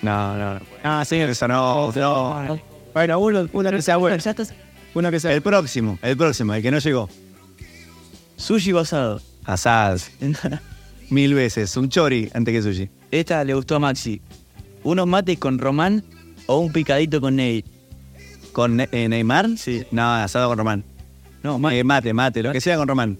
No, 0.01 0.37
no, 0.37 0.53
no. 0.55 0.59
Ah, 0.83 1.03
sí. 1.05 1.15
Eso 1.15 1.47
no, 1.47 1.91
no. 1.91 2.59
Bueno, 2.93 3.19
uno, 3.19 3.49
uno 3.51 3.71
que 3.71 3.81
sea 3.81 3.97
bueno. 3.97 4.17
Ya 4.17 4.31
estás. 4.31 4.53
Uno 4.93 5.11
que 5.11 5.19
sea 5.19 5.33
El 5.33 5.41
próximo, 5.41 5.99
el 6.01 6.15
próximo, 6.17 6.53
el 6.53 6.61
que 6.61 6.71
no 6.71 6.79
llegó. 6.79 7.09
Sushi 8.37 8.71
o 8.73 8.79
asado. 8.79 9.21
Asadas. 9.45 10.11
Mil 11.09 11.33
veces. 11.33 11.75
Un 11.77 11.89
chori 11.89 12.29
antes 12.33 12.53
que 12.53 12.61
sushi. 12.61 12.89
Esta 13.11 13.43
le 13.43 13.53
gustó 13.53 13.75
a 13.75 13.79
Maxi. 13.79 14.21
¿Unos 14.83 15.07
mates 15.07 15.37
con 15.39 15.57
Román 15.57 16.03
o 16.45 16.59
un 16.59 16.71
picadito 16.71 17.19
con 17.21 17.35
Ney? 17.35 17.65
¿Con 18.53 18.77
Ne- 18.77 18.89
eh, 18.91 19.07
Neymar? 19.09 19.57
Sí. 19.57 19.83
No, 19.91 20.13
asado 20.13 20.47
con 20.49 20.57
Román. 20.57 20.83
No, 21.43 21.59
ma- 21.59 21.73
Eh, 21.75 21.83
mate, 21.83 22.13
mate, 22.13 22.43
lo 22.43 22.51
que 22.51 22.61
sea 22.61 22.77
con 22.77 22.87
Román. 22.87 23.17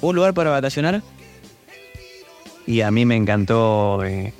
¿Un 0.00 0.14
lugar 0.16 0.34
para 0.34 0.50
vacacionar? 0.50 1.02
Y 2.66 2.80
a 2.82 2.90
mí 2.90 3.04
me 3.06 3.16
encantó 3.16 4.04
eh, 4.04 4.32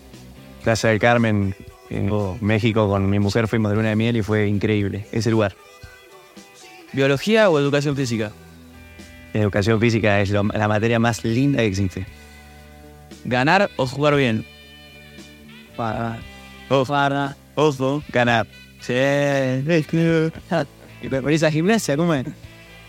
Plaza 0.62 0.88
del 0.88 0.98
Carmen, 0.98 1.54
en 1.90 2.10
México, 2.40 2.88
con 2.88 3.08
mi 3.08 3.18
mujer 3.18 3.48
fuimos 3.48 3.70
de 3.70 3.76
luna 3.76 3.88
de 3.88 3.96
miel 3.96 4.16
y 4.18 4.22
fue 4.22 4.46
increíble 4.46 5.06
ese 5.12 5.30
lugar. 5.30 5.56
¿Biología 6.92 7.48
o 7.50 7.58
educación 7.58 7.96
física? 7.96 8.32
Educación 9.34 9.80
física 9.80 10.20
es 10.20 10.30
lo- 10.30 10.42
la 10.44 10.68
materia 10.68 10.98
más 10.98 11.24
linda 11.24 11.58
que 11.58 11.66
existe. 11.66 12.06
¿Ganar 13.24 13.70
o 13.76 13.86
jugar 13.86 14.14
bien? 14.16 14.44
para. 15.76 16.18
Ojo. 16.68 16.86
Para. 16.86 17.36
Ojo. 17.54 18.02
Ganar. 18.12 18.46
Sí. 18.80 18.92
¿Y 21.02 21.08
preferís 21.08 21.42
a 21.44 21.50
gimnasia? 21.50 21.96
¿Cómo 21.96 22.14
es? 22.14 22.26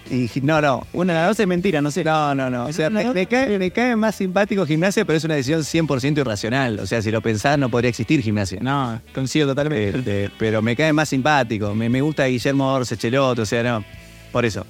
Y 0.09 0.27
no, 0.41 0.59
no. 0.59 0.87
Una 0.93 1.13
de 1.13 1.19
las 1.19 1.27
dos 1.29 1.39
es 1.39 1.47
mentira, 1.47 1.81
no 1.81 1.91
sé. 1.91 2.03
No, 2.03 2.33
no, 2.33 2.49
no. 2.49 2.65
O 2.65 2.73
sea, 2.73 2.89
me, 2.89 3.13
me 3.13 3.27
cae, 3.27 3.59
me 3.59 3.69
cae 3.69 3.95
más 3.95 4.15
simpático 4.15 4.65
gimnasia, 4.65 5.05
pero 5.05 5.17
es 5.17 5.23
una 5.23 5.35
decisión 5.35 5.61
100% 5.61 6.19
irracional. 6.19 6.79
O 6.79 6.87
sea, 6.87 7.01
si 7.01 7.11
lo 7.11 7.21
pensás, 7.21 7.59
no 7.59 7.69
podría 7.69 7.89
existir 7.89 8.21
gimnasia. 8.21 8.59
No, 8.61 8.99
coincido 9.13 9.47
totalmente. 9.47 9.99
Este, 9.99 10.31
pero 10.39 10.61
me 10.61 10.75
cae 10.75 10.93
más 10.93 11.09
simpático. 11.09 11.75
Me, 11.75 11.89
me 11.89 12.01
gusta 12.01 12.25
Guillermo 12.25 12.73
Orce, 12.73 12.97
Cheloto, 12.97 13.43
o 13.43 13.45
sea, 13.45 13.61
no. 13.61 13.85
Por 14.31 14.45
eso. 14.45 14.65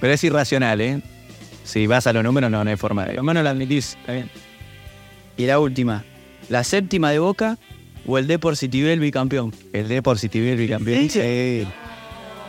Pero 0.00 0.12
es 0.12 0.22
irracional, 0.22 0.80
¿eh? 0.80 1.00
Si 1.64 1.86
vas 1.86 2.06
a 2.06 2.12
los 2.12 2.22
números, 2.22 2.50
no, 2.50 2.62
no 2.62 2.70
hay 2.70 2.76
forma 2.76 3.06
de. 3.06 3.14
Lo 3.14 3.22
menos 3.22 3.42
lo 3.42 3.50
admitís, 3.50 3.96
está 4.00 4.12
bien. 4.12 4.30
Y 5.36 5.46
la 5.46 5.58
última. 5.58 6.04
¿La 6.48 6.64
séptima 6.64 7.10
de 7.10 7.18
Boca 7.18 7.58
o 8.06 8.18
el 8.18 8.26
Depor 8.26 8.56
Citibel 8.56 9.00
bicampeón? 9.00 9.52
El 9.72 9.88
de 9.88 10.02
por 10.02 10.18
City 10.18 10.40
bicampeón. 10.40 11.10
Sí. 11.10 11.66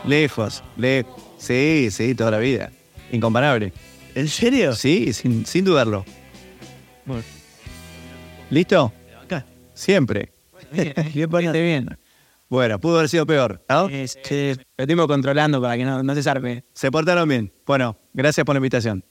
Lejos, 0.06 0.64
lejos. 0.78 1.22
Sí, 1.38 1.90
sí, 1.92 2.16
toda 2.16 2.32
la 2.32 2.40
vida. 2.40 2.72
Incomparable. 3.12 3.74
¿En 4.16 4.28
serio? 4.28 4.74
Sí, 4.76 5.14
sin, 5.14 5.46
sin 5.46 5.66
dudarlo. 5.66 6.06
Bueno. 7.06 7.24
¿Listo? 8.50 8.92
Acá. 9.24 9.46
Siempre. 9.74 10.32
Bien, 10.72 10.94
bien, 11.14 11.52
bien. 11.52 11.98
Bueno, 12.50 12.80
pudo 12.80 12.98
haber 12.98 13.10
sido 13.10 13.28
peor, 13.28 13.64
¿no? 13.70 13.88
Sí, 13.90 14.08
sí, 14.08 14.54
lo 14.56 14.84
estuvimos 14.84 15.08
controlando 15.08 15.62
para 15.62 15.78
que 15.78 15.86
no, 15.86 16.02
no 16.02 16.16
se 16.16 16.24
zarpe. 16.24 16.64
Se 16.74 16.90
portaron 16.90 17.30
bien. 17.30 17.54
Bueno, 17.66 17.96
gracias 18.14 18.44
por 18.44 18.56
la 18.56 18.58
invitación. 18.58 19.04